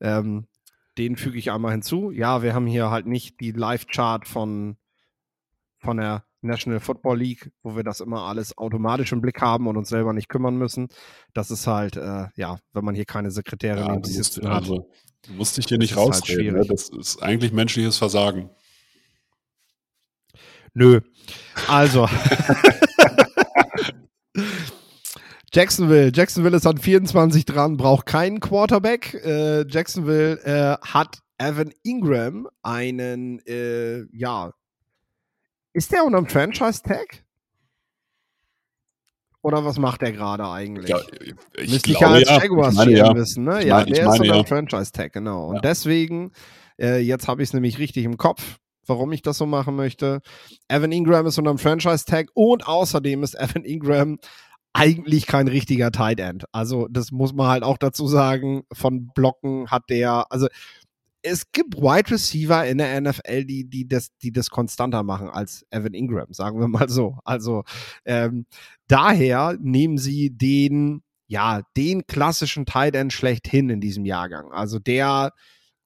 [0.00, 0.46] Ähm,
[0.96, 2.10] den füge ich einmal hinzu.
[2.10, 4.78] Ja, wir haben hier halt nicht die Live-Chart von,
[5.78, 9.76] von der National Football League, wo wir das immer alles automatisch im Blick haben und
[9.76, 10.88] uns selber nicht kümmern müssen.
[11.34, 14.62] Das ist halt, äh, ja, wenn man hier keine Sekretärin Ja, im Sitzen hat.
[14.62, 14.90] also,
[15.26, 16.44] du musst dich hier Das nicht halt rausreden.
[16.54, 16.64] ne?
[16.64, 16.68] schwierig.
[16.68, 18.50] Das ist eigentlich menschliches Versagen.
[20.74, 21.00] Nö.
[21.68, 22.08] Also.
[25.52, 26.12] Jacksonville.
[26.14, 29.14] Jacksonville ist an 24 dran, braucht keinen Quarterback.
[29.14, 34.52] Äh, Jacksonville äh, hat Evan Ingram einen, äh, ja.
[35.72, 37.24] Ist der unterm Franchise-Tag?
[39.42, 40.90] Oder was macht der gerade eigentlich?
[40.90, 40.98] Ja,
[41.56, 42.42] ich Müsste ich ja als ja.
[42.42, 43.14] Jaguars GM ja.
[43.14, 43.60] wissen, ne?
[43.60, 44.44] Ich ja, ich der meine, ist unter ja.
[44.44, 45.46] Franchise-Tag, genau.
[45.48, 45.60] Und Ja.
[45.62, 46.32] deswegen,
[46.78, 50.20] äh, jetzt habe ich es nämlich richtig im Kopf, warum ich das so machen möchte.
[50.68, 54.18] Evan Ingram ist unter dem Franchise-Tag und außerdem ist Evan Ingram
[54.74, 56.44] eigentlich kein richtiger Tight End.
[56.52, 58.64] Also, das muss man halt auch dazu sagen.
[58.72, 60.48] Von Blocken hat der, also
[61.22, 65.64] es gibt Wide Receiver in der NFL, die, die, das, die das konstanter machen als
[65.70, 67.18] Evan Ingram, sagen wir mal so.
[67.24, 67.64] Also
[68.04, 68.46] ähm,
[68.88, 74.52] daher nehmen sie den, ja, den klassischen Tight End schlechthin in diesem Jahrgang.
[74.52, 75.32] Also der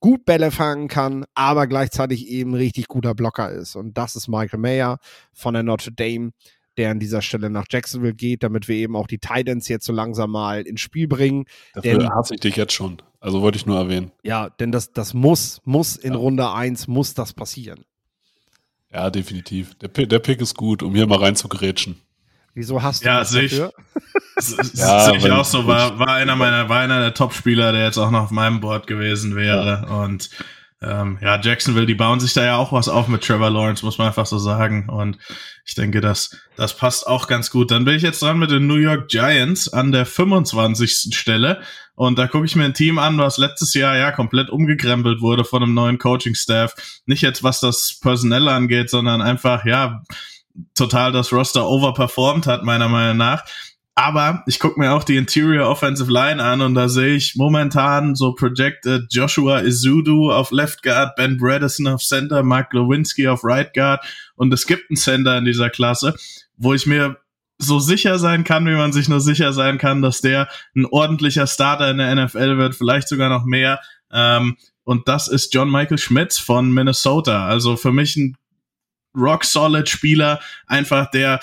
[0.01, 3.74] gut Bälle fangen kann, aber gleichzeitig eben richtig guter Blocker ist.
[3.74, 4.99] Und das ist Michael Mayer
[5.32, 6.32] von der Notre Dame,
[6.77, 9.93] der an dieser Stelle nach Jacksonville geht, damit wir eben auch die Titans jetzt so
[9.93, 11.45] langsam mal ins Spiel bringen.
[11.75, 13.01] Dafür Denn- hasse ich dich jetzt schon.
[13.20, 14.12] Also wollte ich nur erwähnen.
[14.22, 16.18] Ja, denn das, das muss, muss in Ja.
[16.18, 17.85] Runde 1 muss das passieren.
[18.93, 19.75] Ja, definitiv.
[19.77, 21.97] Der, Pi- der Pick ist gut, um hier mal reinzugrätschen.
[22.55, 23.53] Wieso hast du Ja, das sehe ich.
[23.59, 23.72] dafür?
[24.75, 27.99] Ja, Sehe ich auch so, war, war einer meiner, war einer der Top-Spieler, der jetzt
[27.99, 29.87] auch noch auf meinem Board gewesen wäre.
[30.03, 30.29] Und
[30.87, 33.99] ähm, ja, Jacksonville, die bauen sich da ja auch was auf mit Trevor Lawrence, muss
[33.99, 34.89] man einfach so sagen.
[34.89, 35.18] Und
[35.64, 37.70] ich denke, das, das passt auch ganz gut.
[37.70, 41.14] Dann bin ich jetzt dran mit den New York Giants an der 25.
[41.16, 41.62] Stelle.
[41.95, 45.45] Und da gucke ich mir ein Team an, was letztes Jahr ja komplett umgekrempelt wurde
[45.45, 46.74] von einem neuen Coaching-Staff.
[47.07, 50.03] Nicht jetzt, was das Personelle angeht, sondern einfach, ja,
[50.74, 53.45] total das Roster overperformed hat, meiner Meinung nach.
[53.97, 58.16] Aber ich gucke mir auch die Interior Offensive Line an und da sehe ich momentan
[58.16, 63.72] so projected Joshua Izudu auf Left Guard, Ben Bredesen auf Center, Mark Lewinsky auf Right
[63.72, 66.16] Guard und es gibt einen Center in dieser Klasse,
[66.57, 67.18] wo ich mir
[67.59, 71.47] so sicher sein kann, wie man sich nur sicher sein kann, dass der ein ordentlicher
[71.47, 73.80] Starter in der NFL wird, vielleicht sogar noch mehr.
[74.12, 77.47] Ähm, und das ist John Michael Schmitz von Minnesota.
[77.47, 78.36] Also für mich ein
[79.16, 81.40] Rock-Solid-Spieler, einfach der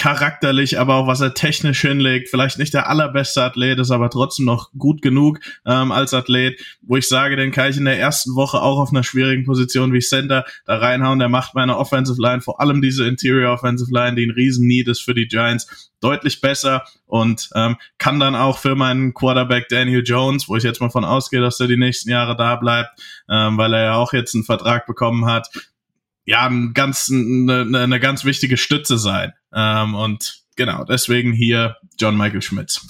[0.00, 4.46] charakterlich, aber auch was er technisch hinlegt, vielleicht nicht der allerbeste Athlet ist, aber trotzdem
[4.46, 8.34] noch gut genug ähm, als Athlet, wo ich sage, den kann ich in der ersten
[8.34, 12.40] Woche auch auf einer schwierigen Position wie Center da reinhauen, der macht meine Offensive Line,
[12.40, 16.40] vor allem diese Interior Offensive Line, die ein riesen Need ist für die Giants, deutlich
[16.40, 20.88] besser und ähm, kann dann auch für meinen Quarterback Daniel Jones, wo ich jetzt mal
[20.88, 22.98] von ausgehe, dass er die nächsten Jahre da bleibt,
[23.28, 25.50] ähm, weil er ja auch jetzt einen Vertrag bekommen hat,
[26.24, 29.32] ja, ein ganz, eine, eine ganz wichtige Stütze sein.
[29.54, 32.86] Ähm, und genau, deswegen hier John Michael Schmitz.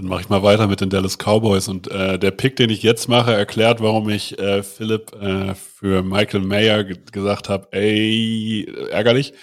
[0.00, 1.68] Dann mache ich mal weiter mit den Dallas Cowboys.
[1.68, 6.02] Und äh, der Pick, den ich jetzt mache, erklärt, warum ich äh, Philipp äh, für
[6.02, 9.34] Michael Mayer ge gesagt habe, ey, ärgerlich.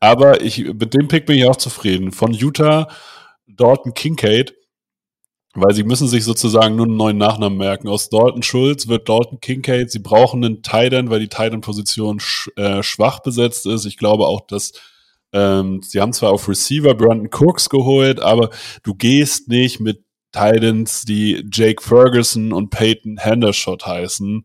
[0.00, 2.12] Aber ich, mit dem Pick bin ich auch zufrieden.
[2.12, 2.88] Von Utah,
[3.46, 4.54] Dalton Kincaid,
[5.60, 7.88] weil sie müssen sich sozusagen nur einen neuen Nachnamen merken.
[7.88, 9.90] Aus Dalton Schulz wird Dalton Kincaid.
[9.90, 13.84] Sie brauchen einen Tight End, weil die Tight End-Position sch äh, schwach besetzt ist.
[13.84, 14.72] Ich glaube auch, dass
[15.32, 18.50] ähm, sie haben zwar auf Receiver Brandon Cooks geholt, aber
[18.82, 24.44] du gehst nicht mit Titans, die Jake Ferguson und Peyton Hendershot heißen,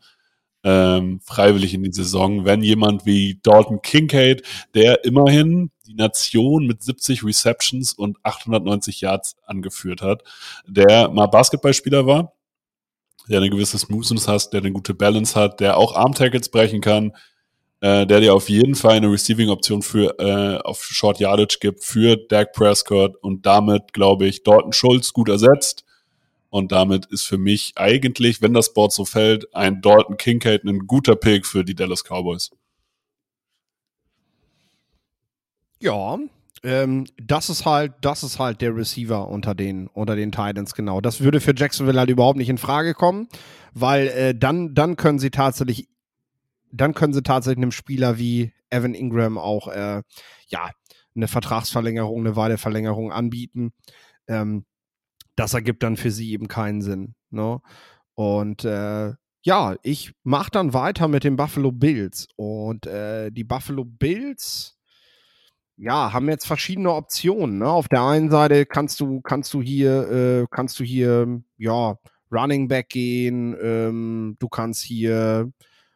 [0.64, 4.44] ähm, freiwillig in die Saison, wenn jemand wie Dalton Kincaid,
[4.76, 10.24] der immerhin die Nation mit 70 Receptions und 890 Yards angeführt hat,
[10.68, 12.34] der mal Basketballspieler war,
[13.30, 17.14] der eine gewisse Smoothness hat, der eine gute Balance hat, der auch Arm-Tackles brechen kann,
[17.82, 22.18] äh, der dir auf jeden Fall eine Receiving-Option für äh, auf Short Yardage gibt für
[22.18, 25.86] Dak Prescott und damit, glaube ich, Dalton Schulz gut ersetzt.
[26.50, 30.86] Und damit ist für mich eigentlich, wenn das Board so fällt, ein Dalton Kincaid ein
[30.86, 32.52] guter Pick für die Dallas Cowboys.
[35.84, 36.18] Ja,
[36.64, 41.02] ähm, das ist halt, das ist halt der Receiver unter den, unter den Titans, genau.
[41.02, 43.28] Das würde für Jacksonville halt überhaupt nicht in Frage kommen,
[43.74, 45.90] weil äh, dann, dann können sie tatsächlich,
[46.72, 50.04] dann können sie tatsächlich einem Spieler wie Evan Ingram auch, äh,
[50.48, 50.72] ja,
[51.18, 53.74] eine Vertragsverlängerung, eine Weideverlängerung anbieten.
[54.28, 54.64] Ähm,
[55.36, 57.14] das ergibt dann für sie eben keinen Sinn.
[57.30, 57.60] Ne?
[58.14, 59.12] Und äh,
[59.42, 62.30] ja, ich mache dann weiter mit den Buffalo Bills.
[62.38, 64.78] Und äh, die Buffalo Bills,
[65.78, 67.60] ja, haben jetzt verschiedene Optionen.
[67.60, 67.70] Ne?
[67.70, 71.98] Auf der einen Seite kannst du, kannst du hier, äh, kannst du hier, ja,
[72.32, 73.56] Running Back gehen.
[73.62, 75.52] Ähm, du kannst hier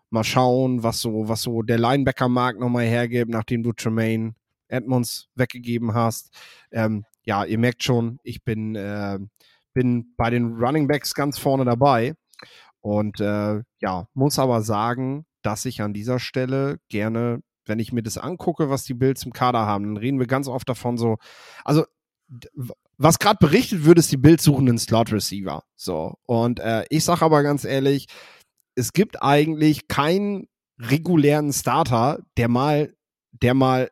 [0.10, 4.36] mal schauen, was so, was so der Linebacker-Markt nochmal hergibt, nachdem du Tremaine
[4.68, 6.34] Edmonds weggegeben hast.
[6.72, 9.20] Ähm, ja, ihr merkt schon, ich bin, äh,
[9.74, 12.16] bin bei den Running Backs ganz vorne dabei.
[12.82, 18.04] Und äh, ja, muss aber sagen, dass ich an dieser Stelle gerne, wenn ich mir
[18.04, 21.18] das angucke, was die Bills im Kader haben, dann reden wir ganz oft davon so,
[21.64, 21.86] also
[22.98, 25.64] was gerade berichtet wird, ist, die Bills suchen einen Slot Receiver.
[25.76, 26.16] So.
[26.26, 28.08] Und äh, ich sage aber ganz ehrlich,
[28.76, 30.48] es gibt eigentlich keinen
[30.80, 32.94] regulären Starter, der mal,
[33.32, 33.90] der mal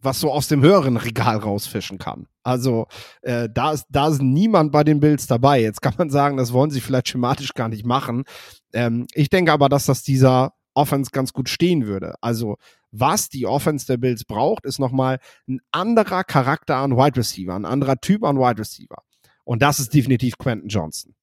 [0.00, 2.26] was so aus dem höheren Regal rausfischen kann.
[2.42, 2.86] Also
[3.22, 5.60] äh, da, ist, da ist niemand bei den Bills dabei.
[5.60, 8.24] Jetzt kann man sagen, das wollen sie vielleicht schematisch gar nicht machen.
[8.72, 12.14] Ähm, ich denke aber, dass das dieser Offense ganz gut stehen würde.
[12.20, 12.56] Also
[12.92, 15.18] was die Offense der Bills braucht, ist nochmal
[15.48, 19.02] ein anderer Charakter an Wide Receiver, ein anderer Typ an Wide Receiver.
[19.44, 21.14] Und das ist definitiv Quentin Johnson.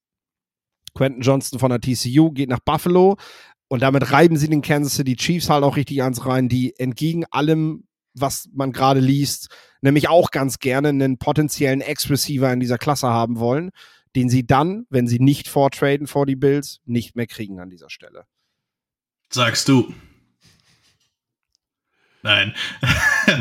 [0.93, 3.17] Quentin Johnson von der TCU geht nach Buffalo
[3.67, 7.25] und damit reiben sie den Kansas City Chiefs halt auch richtig ans rein, die entgegen
[7.31, 9.49] allem, was man gerade liest,
[9.81, 13.71] nämlich auch ganz gerne einen potenziellen Ex-Receiver in dieser Klasse haben wollen,
[14.15, 17.89] den sie dann, wenn sie nicht vortraden vor die Bills, nicht mehr kriegen an dieser
[17.89, 18.25] Stelle.
[19.33, 19.91] Sagst du.
[22.21, 22.53] Nein.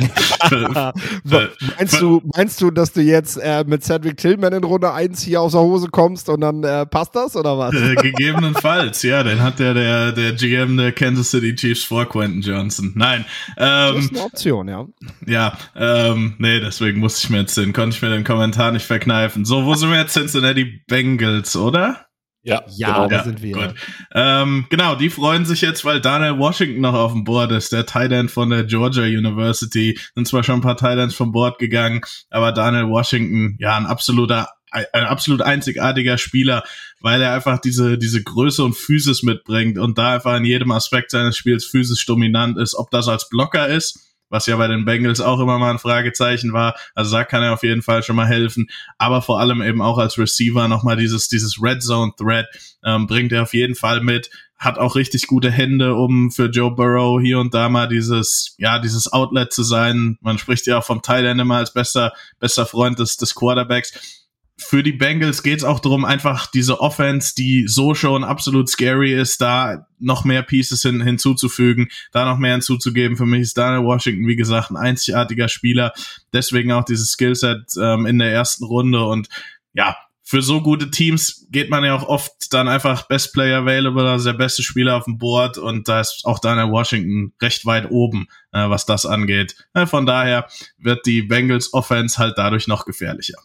[1.79, 5.43] meinst, du, meinst du, dass du jetzt äh, mit Cedric Tillman in Runde 1 hier
[5.43, 7.75] aus der Hose kommst und dann äh, passt das oder was?
[7.75, 12.41] Äh, gegebenenfalls, ja, den hat ja der, der GM der Kansas City Chiefs vor Quentin
[12.41, 12.93] Johnson.
[12.97, 13.27] Nein.
[13.59, 14.87] Ähm, das ist eine Option, ja.
[15.27, 18.87] Ja, ähm, nee, deswegen musste ich mir jetzt den, konnte ich mir den Kommentar nicht
[18.87, 19.45] verkneifen.
[19.45, 20.15] So, wo sind wir jetzt?
[20.15, 22.07] Cincinnati Bengals, oder?
[22.43, 23.09] Ja, ja genau.
[23.09, 23.75] da Ja, sind wir.
[24.15, 27.87] Ähm, genau, die freuen sich jetzt, weil Daniel Washington noch auf dem Board ist, der
[27.95, 29.99] End von der Georgia University.
[30.15, 34.49] Sind zwar schon ein paar Ends vom Board gegangen, aber Daniel Washington, ja, ein absoluter,
[34.71, 36.65] ein absolut einzigartiger Spieler,
[37.01, 41.13] weil er einfach diese, diese Größe und Physis mitbringt und da einfach in jedem Aspekt
[41.13, 42.75] seines Spiels physisch dominant ist.
[42.75, 46.55] Ob das als Blocker ist, was ja bei den Bengals auch immer mal ein Fragezeichen
[46.55, 46.75] war.
[46.95, 48.69] Also da kann er auf jeden Fall schon mal helfen.
[48.97, 52.47] Aber vor allem eben auch als Receiver nochmal dieses, dieses Red Zone Threat
[52.83, 54.31] ähm, bringt er auf jeden Fall mit.
[54.57, 58.79] Hat auch richtig gute Hände, um für Joe Burrow hier und da mal dieses, ja,
[58.79, 60.17] dieses Outlet zu sein.
[60.23, 64.22] Man spricht ja auch vom Thailand immer als bester, bester Freund des, des Quarterbacks
[64.59, 69.41] für die Bengals geht's auch darum, einfach diese Offense, die so schon absolut scary ist,
[69.41, 73.17] da noch mehr Pieces hin, hinzuzufügen, da noch mehr hinzuzugeben.
[73.17, 75.93] Für mich ist Daniel Washington, wie gesagt, ein einzigartiger Spieler.
[76.33, 79.05] Deswegen auch dieses Skillset ähm, in der ersten Runde.
[79.05, 79.29] Und
[79.73, 84.09] ja, für so gute Teams geht man ja auch oft dann einfach Best Player Available,
[84.09, 85.59] also der beste Spieler auf dem Board.
[85.59, 89.57] Und da ist auch Daniel Washington recht weit oben, äh, was das angeht.
[89.75, 90.47] Äh, von daher
[90.79, 93.39] wird die Bengals Offense halt dadurch noch gefährlicher.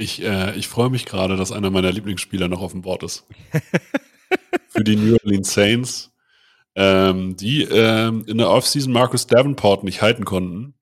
[0.00, 3.26] Ich, äh, ich freue mich gerade, dass einer meiner Lieblingsspieler noch auf dem Board ist.
[4.68, 6.10] Für die New Orleans Saints,
[6.74, 10.72] ähm, die ähm, in der Offseason Marcus Davenport nicht halten konnten.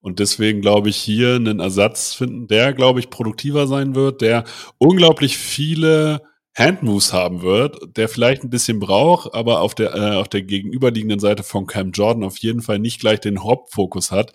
[0.00, 4.44] Und deswegen glaube ich hier einen Ersatz finden, der, glaube ich, produktiver sein wird, der
[4.78, 6.22] unglaublich viele
[6.54, 11.18] Handmoves haben wird, der vielleicht ein bisschen braucht, aber auf der, äh, auf der gegenüberliegenden
[11.18, 14.32] Seite von Cam Jordan auf jeden Fall nicht gleich den Hauptfokus hat.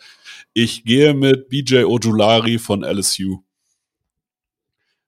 [0.52, 3.44] Ich gehe mit BJ Ojulari von LSU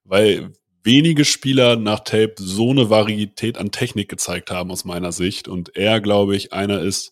[0.06, 0.54] weil
[0.84, 5.76] wenige Spieler nach Tape so eine Varietät an Technik gezeigt haben aus meiner Sicht und
[5.76, 7.12] er, glaube ich, einer ist,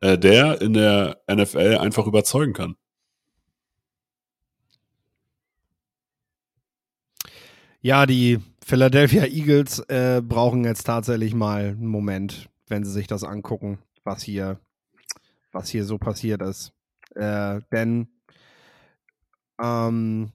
[0.00, 2.76] äh, der in der NFL einfach überzeugen kann.
[7.80, 13.24] Ja, die Philadelphia Eagles äh, brauchen jetzt tatsächlich mal einen Moment, wenn sie sich das
[13.24, 14.60] angucken, was hier,
[15.50, 16.72] was hier so passiert ist.
[17.16, 18.06] Äh, denn
[19.60, 20.32] ähm,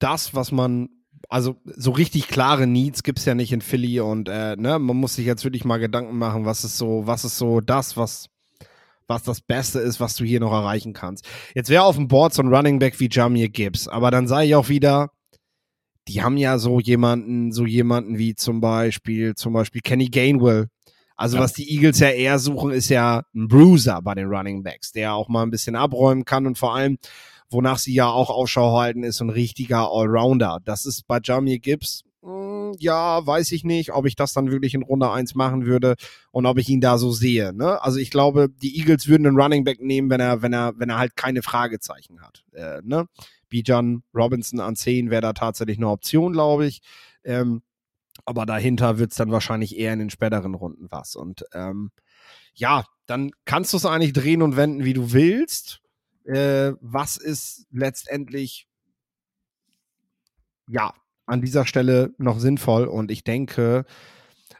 [0.00, 0.88] das, was man,
[1.28, 4.96] also so richtig klare Needs gibt es ja nicht in Philly und äh, ne, man
[4.96, 8.26] muss sich jetzt wirklich mal Gedanken machen, was ist so, was ist so das, was,
[9.06, 11.24] was das Beste ist, was du hier noch erreichen kannst.
[11.54, 14.46] Jetzt wäre auf dem Board so ein Running Back wie Jamir Gibbs, aber dann sage
[14.46, 15.10] ich auch wieder,
[16.08, 20.66] die haben ja so jemanden, so jemanden wie zum Beispiel, zum Beispiel Kenny Gainwell.
[21.16, 21.42] Also Ja.
[21.42, 25.12] was die Eagles ja eher suchen, ist ja ein Bruiser bei den Running Backs, der
[25.12, 26.98] auch mal ein bisschen abräumen kann und vor allem,
[27.50, 30.58] wonach sie ja auch Ausschau halten, ist ein richtiger Allrounder.
[30.64, 34.74] Das ist bei Jamir Gibbs hm, ja, weiß ich nicht, ob ich das dann wirklich
[34.74, 35.94] in Runde 1 machen würde
[36.30, 37.54] und ob ich ihn da so sehe.
[37.54, 37.82] Ne?
[37.82, 40.90] Also ich glaube, die Eagles würden einen Running Back nehmen, wenn er, wenn er, wenn
[40.90, 42.44] er halt keine Fragezeichen hat.
[42.52, 43.06] Äh, ne?
[43.48, 46.82] Bijan Robinson an 10 wäre da tatsächlich eine Option, glaube ich.
[47.24, 47.62] Ähm,
[48.26, 51.16] aber dahinter wird es dann wahrscheinlich eher in den späteren Runden was.
[51.16, 51.90] Und ähm,
[52.54, 55.79] ja, dann kannst du es eigentlich drehen und wenden, wie du willst.
[56.30, 58.68] Äh, was ist letztendlich
[60.68, 60.94] ja
[61.26, 62.84] an dieser Stelle noch sinnvoll?
[62.84, 63.84] Und ich denke,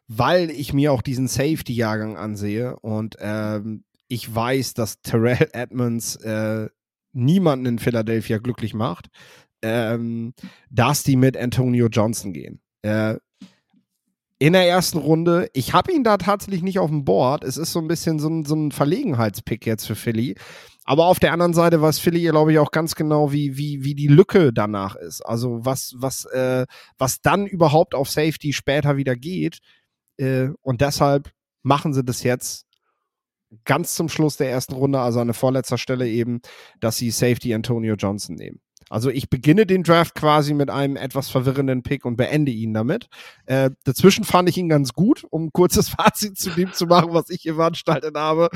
[0.09, 6.69] weil ich mir auch diesen Safety-Jahrgang ansehe und ähm, ich weiß, dass Terrell Edmonds äh,
[7.13, 9.09] niemanden in Philadelphia glücklich macht,
[9.63, 10.35] ähm,
[10.71, 12.61] dass die mit Antonio Johnson gehen.
[12.83, 13.17] Äh,
[14.41, 15.51] in der ersten Runde.
[15.53, 17.45] Ich habe ihn da tatsächlich nicht auf dem Board.
[17.45, 20.35] Es ist so ein bisschen so ein, so ein Verlegenheitspick jetzt für Philly.
[20.85, 23.95] Aber auf der anderen Seite weiß Philly, glaube ich, auch ganz genau, wie, wie, wie
[23.95, 25.21] die Lücke danach ist.
[25.21, 26.67] Also was, was, äh,
[26.99, 29.59] was dann überhaupt auf Safety später wieder geht.
[30.17, 31.31] Äh, und deshalb
[31.63, 32.67] machen sie das jetzt
[33.65, 36.41] ganz zum Schluss der ersten Runde, also an der vorletzter Stelle eben,
[36.79, 38.61] dass sie Safety Antonio Johnson nehmen.
[38.91, 43.09] Also ich beginne den Draft quasi mit einem etwas verwirrenden Pick und beende ihn damit.
[43.47, 47.15] Äh, dazwischen fand ich ihn ganz gut, um ein kurzes Fazit zu dem zu machen,
[47.15, 48.51] was ich hier veranstaltet habe.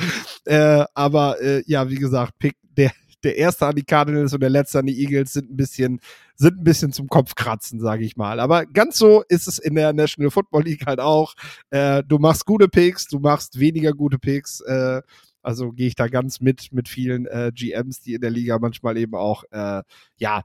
[0.44, 2.90] Äh, aber äh, ja, wie gesagt, Pick, der,
[3.22, 6.00] der erste an die Cardinals und der letzte an die Eagles sind ein bisschen,
[6.34, 8.40] sind ein bisschen zum Kopfkratzen, sage ich mal.
[8.40, 11.34] Aber ganz so ist es in der National Football League halt auch.
[11.70, 14.60] Äh, du machst gute Picks, du machst weniger gute Picks.
[14.62, 15.00] Äh,
[15.44, 18.96] also gehe ich da ganz mit mit vielen äh, GMs, die in der Liga manchmal
[18.96, 19.82] eben auch äh,
[20.16, 20.42] ja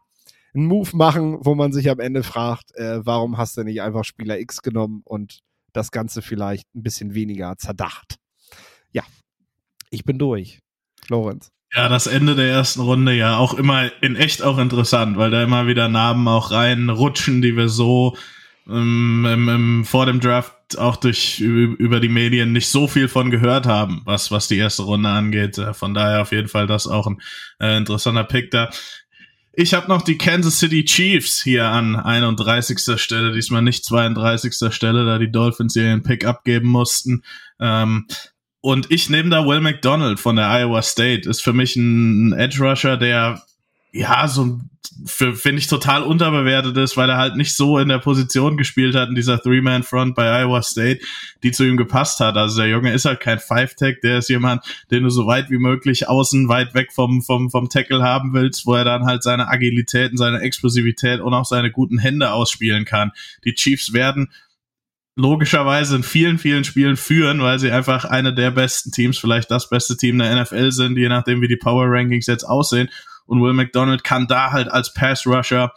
[0.54, 4.04] einen Move machen, wo man sich am Ende fragt, äh, warum hast du nicht einfach
[4.04, 5.40] Spieler X genommen und
[5.74, 8.16] das Ganze vielleicht ein bisschen weniger zerdacht.
[8.92, 9.04] Ja,
[9.92, 10.60] ich bin durch.
[11.08, 11.52] Lorenz.
[11.74, 15.44] Ja, das Ende der ersten Runde ja auch immer in echt auch interessant, weil da
[15.44, 18.16] immer wieder Namen auch reinrutschen, die wir so
[18.70, 23.32] ähm, im, im, vor dem Draft auch durch über die Medien nicht so viel von
[23.32, 25.58] gehört haben, was was die erste Runde angeht.
[25.58, 27.22] Äh, von daher auf jeden Fall das auch ein
[27.60, 28.70] äh, interessanter Pick da.
[29.54, 32.80] Ich habe noch die Kansas City Chiefs hier an 31.
[33.02, 34.74] Stelle, diesmal nicht 32.
[34.74, 37.24] Stelle, da die Dolphins ihren Pick abgeben mussten.
[37.60, 38.08] Ähm,
[38.62, 41.28] und ich nehme da Will McDonald von der Iowa State.
[41.30, 43.42] Ist für mich ein Edge Rusher, der
[43.92, 44.60] ja, so
[45.06, 49.10] finde ich total unterbewertet ist, weil er halt nicht so in der Position gespielt hat
[49.10, 51.02] in dieser Three-Man-Front bei Iowa State,
[51.44, 52.38] die zu ihm gepasst hat.
[52.38, 55.58] Also der Junge ist halt kein Five-Tag, der ist jemand, den du so weit wie
[55.58, 59.48] möglich außen weit weg vom, vom, vom Tackle haben willst, wo er dann halt seine
[59.48, 63.12] Agilität und seine Explosivität und auch seine guten Hände ausspielen kann.
[63.46, 64.30] Die Chiefs werden
[65.16, 69.70] logischerweise in vielen, vielen Spielen führen, weil sie einfach eine der besten Teams, vielleicht das
[69.70, 72.90] beste Team der NFL sind, je nachdem, wie die Power Rankings jetzt aussehen.
[73.30, 75.72] Und Will McDonald kann da halt als Pass Rusher,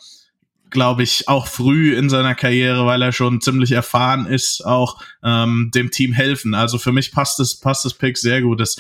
[0.71, 5.71] glaube ich, auch früh in seiner Karriere, weil er schon ziemlich erfahren ist, auch ähm,
[5.75, 6.55] dem Team helfen.
[6.55, 8.59] Also für mich passt das, passt das Pick sehr gut.
[8.59, 8.77] Das,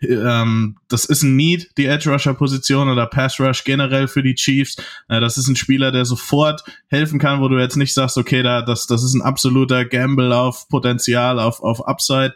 [0.00, 4.34] ähm, das ist ein Need, die Edge Rusher Position oder Pass Rush generell für die
[4.34, 4.76] Chiefs.
[5.08, 8.42] Äh, das ist ein Spieler, der sofort helfen kann, wo du jetzt nicht sagst, okay,
[8.42, 12.32] da, das, das ist ein absoluter Gamble auf Potenzial, auf, auf Upside.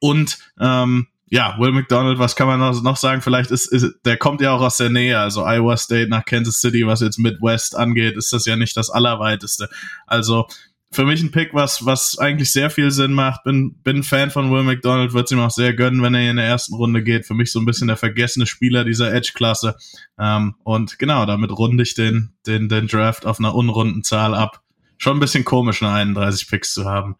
[0.00, 3.22] Und ähm, ja, Will McDonald, was kann man noch, sagen?
[3.22, 6.60] Vielleicht ist, ist, der kommt ja auch aus der Nähe, also Iowa State nach Kansas
[6.60, 9.68] City, was jetzt Midwest angeht, ist das ja nicht das Allerweiteste.
[10.06, 10.46] Also
[10.92, 13.42] für mich ein Pick, was, was eigentlich sehr viel Sinn macht.
[13.42, 16.36] Bin, bin Fan von Will McDonald, wird es ihm auch sehr gönnen, wenn er in
[16.36, 17.26] der ersten Runde geht.
[17.26, 19.76] Für mich so ein bisschen der vergessene Spieler dieser Edge-Klasse.
[20.18, 24.62] Ähm, und genau, damit runde ich den, den, den Draft auf einer unrunden Zahl ab.
[24.98, 27.16] Schon ein bisschen komisch, eine 31 Picks zu haben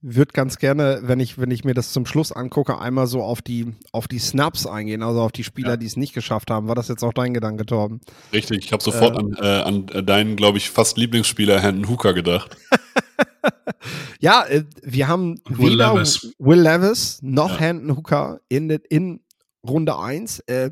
[0.00, 3.42] würde ganz gerne, wenn ich, wenn ich mir das zum Schluss angucke, einmal so auf
[3.42, 5.76] die, auf die Snaps eingehen, also auf die Spieler, ja.
[5.76, 6.68] die es nicht geschafft haben.
[6.68, 8.00] War das jetzt auch dein Gedanke, Torben?
[8.32, 12.14] Richtig, ich habe sofort äh, an, äh, an deinen, glaube ich, fast Lieblingsspieler Hendon Hooker
[12.14, 12.56] gedacht.
[14.20, 16.32] ja, äh, wir haben Will weder Levis.
[16.38, 17.58] Will Levis noch ja.
[17.58, 19.20] Hendon Hooker in, in
[19.66, 20.40] Runde 1.
[20.40, 20.70] Äh,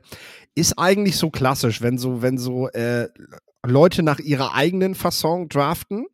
[0.55, 3.09] ist eigentlich so klassisch, wenn so, wenn so äh,
[3.65, 6.07] Leute nach ihrer eigenen Fasson draften,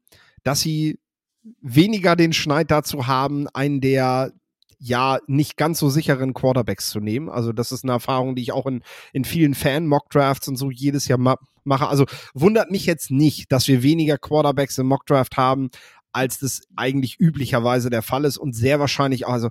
[0.44, 0.98] dass sie
[1.60, 4.32] weniger den Schneid dazu haben, einen der
[4.78, 7.28] ja nicht ganz so sicheren Quarterbacks zu nehmen.
[7.28, 8.82] Also das ist eine Erfahrung, die ich auch in,
[9.12, 11.86] in vielen Fan-Mock-Drafts und so jedes Jahr ma mache.
[11.86, 15.70] Also wundert mich jetzt nicht, dass wir weniger Quarterbacks im Mock-Draft haben,
[16.12, 19.50] als das eigentlich üblicherweise der Fall ist und sehr wahrscheinlich auch, also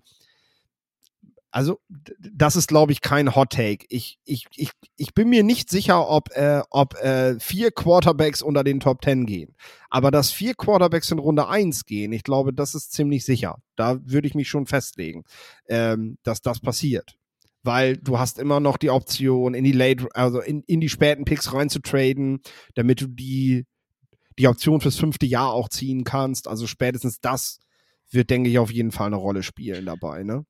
[1.52, 1.80] also,
[2.20, 3.86] das ist, glaube ich, kein Hot Take.
[3.90, 8.64] Ich, ich, ich, ich bin mir nicht sicher, ob, äh, ob äh, vier Quarterbacks unter
[8.64, 9.56] den Top Ten gehen.
[9.90, 13.58] Aber dass vier Quarterbacks in Runde eins gehen, ich glaube, das ist ziemlich sicher.
[13.76, 15.24] Da würde ich mich schon festlegen,
[15.68, 17.18] ähm, dass das passiert.
[17.64, 21.26] Weil du hast immer noch die Option, in die late, also in, in die späten
[21.26, 22.42] Picks reinzutraden,
[22.76, 23.66] damit du die
[24.40, 26.48] die Option fürs fünfte Jahr auch ziehen kannst.
[26.48, 27.60] Also spätestens das
[28.10, 30.46] wird, denke ich, auf jeden Fall eine Rolle spielen dabei, ne?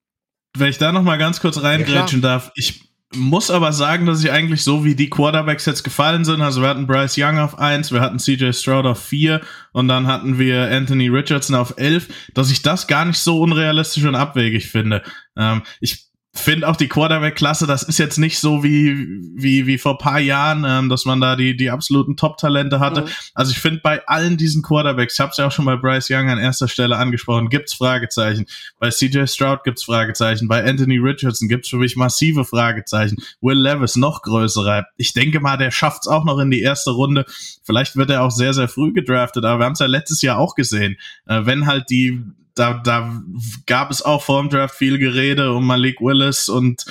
[0.57, 4.23] Wenn ich da noch mal ganz kurz reingrätschen ja, darf, ich muss aber sagen, dass
[4.23, 6.41] ich eigentlich so wie die Quarterbacks jetzt gefallen sind.
[6.41, 9.41] Also wir hatten Bryce Young auf 1, wir hatten CJ Stroud auf 4
[9.73, 14.05] und dann hatten wir Anthony Richardson auf 11, dass ich das gar nicht so unrealistisch
[14.05, 15.03] und abwegig finde.
[15.35, 19.97] Ähm, ich finde auch die Quarterback-Klasse, das ist jetzt nicht so wie, wie, wie vor
[19.97, 23.01] paar Jahren, ähm, dass man da die, die absoluten Top-Talente hatte.
[23.01, 23.07] Mhm.
[23.33, 26.09] Also ich finde bei allen diesen Quarterbacks, ich habe es ja auch schon bei Bryce
[26.09, 28.45] Young an erster Stelle angesprochen, gibt's Fragezeichen.
[28.79, 30.47] Bei CJ Stroud gibt's Fragezeichen.
[30.47, 33.17] Bei Anthony Richardson gibt's für mich massive Fragezeichen.
[33.41, 34.85] Will Levis noch größere.
[34.95, 37.25] Ich denke mal, der schafft's auch noch in die erste Runde.
[37.63, 40.37] Vielleicht wird er auch sehr, sehr früh gedraftet, aber wir haben es ja letztes Jahr
[40.37, 40.95] auch gesehen.
[41.27, 42.23] Äh, wenn halt die
[42.55, 43.21] da, da
[43.65, 46.85] gab es auch vor dem Draft viel Gerede um Malik Willis und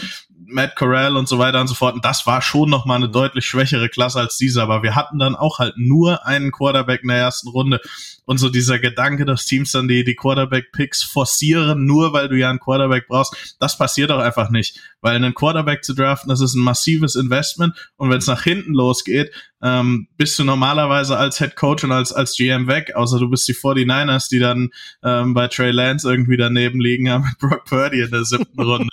[0.52, 1.94] Matt Corral und so weiter und so fort.
[1.94, 4.62] Und das war schon nochmal eine deutlich schwächere Klasse als diese.
[4.62, 7.80] Aber wir hatten dann auch halt nur einen Quarterback in der ersten Runde.
[8.26, 12.50] Und so dieser Gedanke, dass Teams dann die, die Quarterback-Picks forcieren, nur weil du ja
[12.50, 14.78] einen Quarterback brauchst, das passiert auch einfach nicht.
[15.00, 17.74] Weil einen Quarterback zu draften, das ist ein massives Investment.
[17.96, 19.32] Und wenn es nach hinten losgeht,
[19.62, 23.46] ähm, bist du normalerweise als Head Coach und als, als GM weg, außer du bist
[23.48, 24.70] die 49ers, die dann
[25.02, 28.88] ähm, bei Trey Lance irgendwie daneben liegen haben mit Brock Purdy in der siebten Runde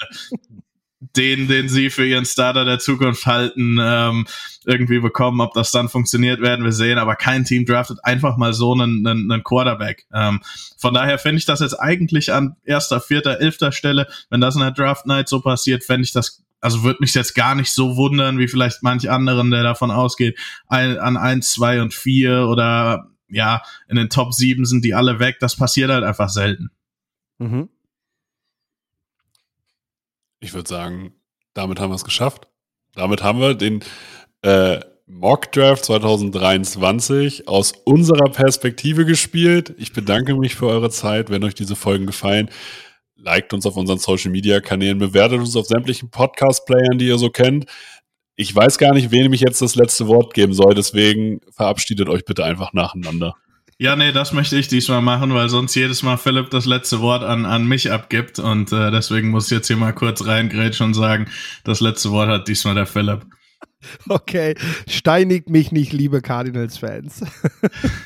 [1.00, 4.26] den, den sie für ihren Starter der Zukunft halten, ähm,
[4.66, 5.42] irgendwie bekommen.
[5.42, 6.98] Ob das dann funktioniert, werden wir sehen.
[6.98, 10.06] Aber kein Team draftet einfach mal so einen, einen, einen Quarterback.
[10.14, 10.42] Ähm,
[10.78, 14.62] von daher finde ich das jetzt eigentlich an erster, vierter, elfter Stelle, wenn das in
[14.62, 17.98] der Draft Night so passiert, fände ich das also würde mich jetzt gar nicht so
[17.98, 23.12] wundern, wie vielleicht manch anderen, der davon ausgeht, ein, an eins, zwei und vier oder
[23.30, 25.38] ja, in den Top sieben sind die alle weg.
[25.40, 26.72] Das passiert halt einfach selten.
[27.38, 27.70] Mhm.
[30.40, 31.14] Ich würde sagen,
[31.54, 32.48] damit haben wir es geschafft.
[32.94, 33.84] Damit haben wir den
[34.42, 39.74] äh, Mock Draft 2023 aus unserer Perspektive gespielt.
[39.78, 41.30] Ich bedanke mich für eure Zeit.
[41.30, 42.50] Wenn euch diese Folgen gefallen,
[43.16, 47.30] liked uns auf unseren Social Media Kanälen, bewertet uns auf sämtlichen Podcast-Playern, die ihr so
[47.30, 47.66] kennt.
[48.36, 52.26] Ich weiß gar nicht, wem ich jetzt das letzte Wort geben soll, deswegen verabschiedet euch
[52.26, 53.36] bitte einfach nacheinander.
[53.80, 57.24] Ja, nee, das möchte ich diesmal machen, weil sonst jedes Mal Philipp das letzte Wort
[57.24, 58.40] an, an mich abgibt.
[58.40, 61.28] Und äh, deswegen muss ich jetzt hier mal kurz reingrätschen und sagen,
[61.64, 63.28] das letzte Wort hat diesmal der Philipp.
[64.10, 64.56] Okay,
[64.88, 67.22] steinigt mich nicht, liebe Cardinals-Fans.